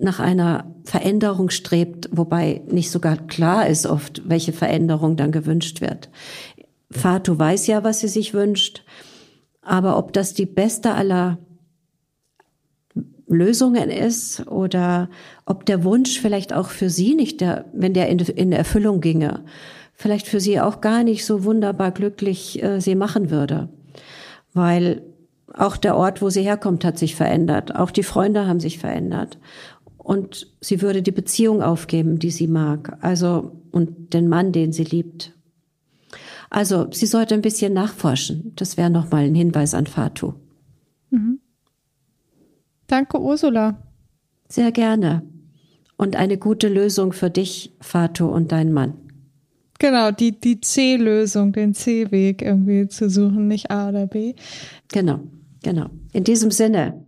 nach 0.00 0.20
einer 0.20 0.72
Veränderung 0.84 1.50
strebt, 1.50 2.08
wobei 2.12 2.62
nicht 2.70 2.90
sogar 2.90 3.16
klar 3.16 3.66
ist 3.66 3.84
oft, 3.84 4.22
welche 4.28 4.52
Veränderung 4.52 5.16
dann 5.16 5.32
gewünscht 5.32 5.80
wird. 5.80 6.08
Fatu 6.90 7.38
weiß 7.38 7.66
ja, 7.66 7.84
was 7.84 8.00
sie 8.00 8.08
sich 8.08 8.32
wünscht, 8.32 8.84
aber 9.60 9.98
ob 9.98 10.12
das 10.12 10.34
die 10.34 10.46
beste 10.46 10.94
aller 10.94 11.38
Lösungen 13.26 13.90
ist 13.90 14.46
oder 14.46 15.10
ob 15.44 15.66
der 15.66 15.84
Wunsch 15.84 16.20
vielleicht 16.20 16.52
auch 16.52 16.68
für 16.68 16.88
sie 16.88 17.14
nicht 17.14 17.40
der, 17.40 17.66
wenn 17.72 17.92
der 17.92 18.08
in, 18.08 18.20
in 18.20 18.52
Erfüllung 18.52 19.00
ginge, 19.00 19.44
vielleicht 19.98 20.28
für 20.28 20.38
sie 20.38 20.60
auch 20.60 20.80
gar 20.80 21.02
nicht 21.02 21.26
so 21.26 21.44
wunderbar 21.44 21.90
glücklich 21.90 22.62
äh, 22.62 22.80
sie 22.80 22.94
machen 22.94 23.30
würde. 23.30 23.68
Weil 24.54 25.02
auch 25.52 25.76
der 25.76 25.96
Ort, 25.96 26.22
wo 26.22 26.30
sie 26.30 26.42
herkommt, 26.42 26.84
hat 26.84 26.98
sich 26.98 27.16
verändert. 27.16 27.74
Auch 27.74 27.90
die 27.90 28.04
Freunde 28.04 28.46
haben 28.46 28.60
sich 28.60 28.78
verändert 28.78 29.38
und 29.96 30.46
sie 30.60 30.82
würde 30.82 31.02
die 31.02 31.10
Beziehung 31.10 31.62
aufgeben, 31.62 32.20
die 32.20 32.30
sie 32.30 32.46
mag, 32.46 32.96
also 33.00 33.60
und 33.72 34.14
den 34.14 34.28
Mann, 34.28 34.52
den 34.52 34.72
sie 34.72 34.84
liebt. 34.84 35.34
Also 36.48 36.86
sie 36.92 37.06
sollte 37.06 37.34
ein 37.34 37.42
bisschen 37.42 37.72
nachforschen. 37.72 38.52
Das 38.54 38.76
wäre 38.76 38.90
nochmal 38.90 39.24
ein 39.24 39.34
Hinweis 39.34 39.74
an 39.74 39.86
Fatu. 39.86 40.34
Mhm. 41.10 41.40
Danke, 42.86 43.20
Ursula. 43.20 43.82
Sehr 44.48 44.70
gerne. 44.70 45.22
Und 45.96 46.14
eine 46.14 46.38
gute 46.38 46.68
Lösung 46.68 47.12
für 47.12 47.30
dich, 47.30 47.76
Fatu 47.80 48.28
und 48.28 48.52
dein 48.52 48.72
Mann. 48.72 49.07
Genau, 49.78 50.10
die, 50.10 50.32
die 50.38 50.60
C-Lösung, 50.60 51.52
den 51.52 51.72
C-Weg 51.74 52.42
irgendwie 52.42 52.88
zu 52.88 53.08
suchen, 53.08 53.46
nicht 53.46 53.70
A 53.70 53.90
oder 53.90 54.06
B. 54.06 54.34
Genau, 54.88 55.20
genau. 55.62 55.86
In 56.12 56.24
diesem 56.24 56.50
Sinne, 56.50 57.04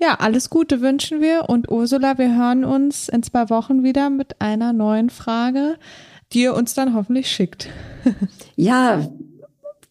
ja, 0.00 0.14
alles 0.14 0.50
Gute 0.50 0.82
wünschen 0.82 1.20
wir 1.20 1.48
und 1.48 1.70
Ursula, 1.70 2.18
wir 2.18 2.36
hören 2.36 2.64
uns 2.64 3.08
in 3.08 3.22
zwei 3.22 3.50
Wochen 3.50 3.82
wieder 3.82 4.10
mit 4.10 4.40
einer 4.40 4.72
neuen 4.72 5.10
Frage, 5.10 5.78
die 6.32 6.42
ihr 6.42 6.54
uns 6.54 6.74
dann 6.74 6.94
hoffentlich 6.94 7.30
schickt. 7.30 7.68
ja, 8.56 9.08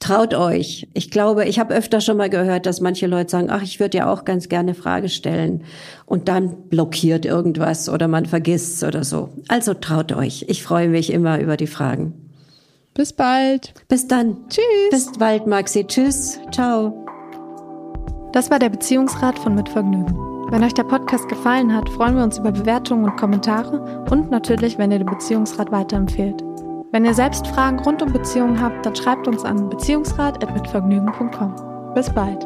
traut 0.06 0.36
euch. 0.36 0.88
Ich 0.94 1.10
glaube, 1.10 1.46
ich 1.46 1.58
habe 1.58 1.74
öfter 1.74 2.00
schon 2.00 2.18
mal 2.18 2.30
gehört, 2.30 2.68
dass 2.68 2.80
manche 2.80 3.08
Leute 3.08 3.32
sagen, 3.32 3.48
ach, 3.50 3.64
ich 3.64 3.80
würde 3.80 3.98
ja 3.98 4.12
auch 4.12 4.24
ganz 4.24 4.50
gerne 4.50 4.76
Frage 4.76 5.10
stellen 5.10 5.64
und 6.06 6.28
dann 6.28 6.70
blockiert 6.70 7.26
irgendwas 7.26 7.90
oder 7.90 8.08
man 8.08 8.28
vergisst 8.28 8.84
oder 8.84 9.04
so. 9.04 9.30
Also 9.48 9.74
traut 9.74 10.12
euch. 10.12 10.46
Ich 10.48 10.62
freue 10.62 10.90
mich 10.90 11.12
immer 11.12 11.40
über 11.40 11.58
die 11.58 11.66
Fragen. 11.66 12.14
Bis 12.94 13.14
bald. 13.14 13.74
Bis 13.88 14.08
dann. 14.08 14.38
Tschüss. 14.48 14.90
Bis 14.92 15.12
bald, 15.18 15.48
Maxi. 15.48 15.86
Tschüss. 15.86 16.40
Ciao. 16.52 17.06
Das 18.32 18.52
war 18.52 18.60
der 18.60 18.70
Beziehungsrat 18.70 19.40
von 19.40 19.56
Mitvergnügen. 19.56 20.16
Wenn 20.52 20.64
euch 20.64 20.74
der 20.74 20.84
Podcast 20.84 21.28
gefallen 21.30 21.74
hat, 21.74 21.90
freuen 21.90 22.16
wir 22.16 22.24
uns 22.24 22.38
über 22.38 22.52
Bewertungen 22.52 23.06
und 23.06 23.18
Kommentare 23.18 24.06
und 24.12 24.30
natürlich, 24.30 24.78
wenn 24.78 24.92
ihr 24.92 25.00
den 25.00 25.08
Beziehungsrat 25.10 25.72
weiterempfehlt. 25.72 26.45
Wenn 26.96 27.04
ihr 27.04 27.14
selbst 27.14 27.46
Fragen 27.48 27.78
rund 27.80 28.02
um 28.02 28.14
Beziehungen 28.14 28.62
habt, 28.62 28.86
dann 28.86 28.96
schreibt 28.96 29.28
uns 29.28 29.44
an 29.44 29.68
beziehungsrat.mitvergnügen.com. 29.68 31.94
Bis 31.94 32.10
bald. 32.10 32.46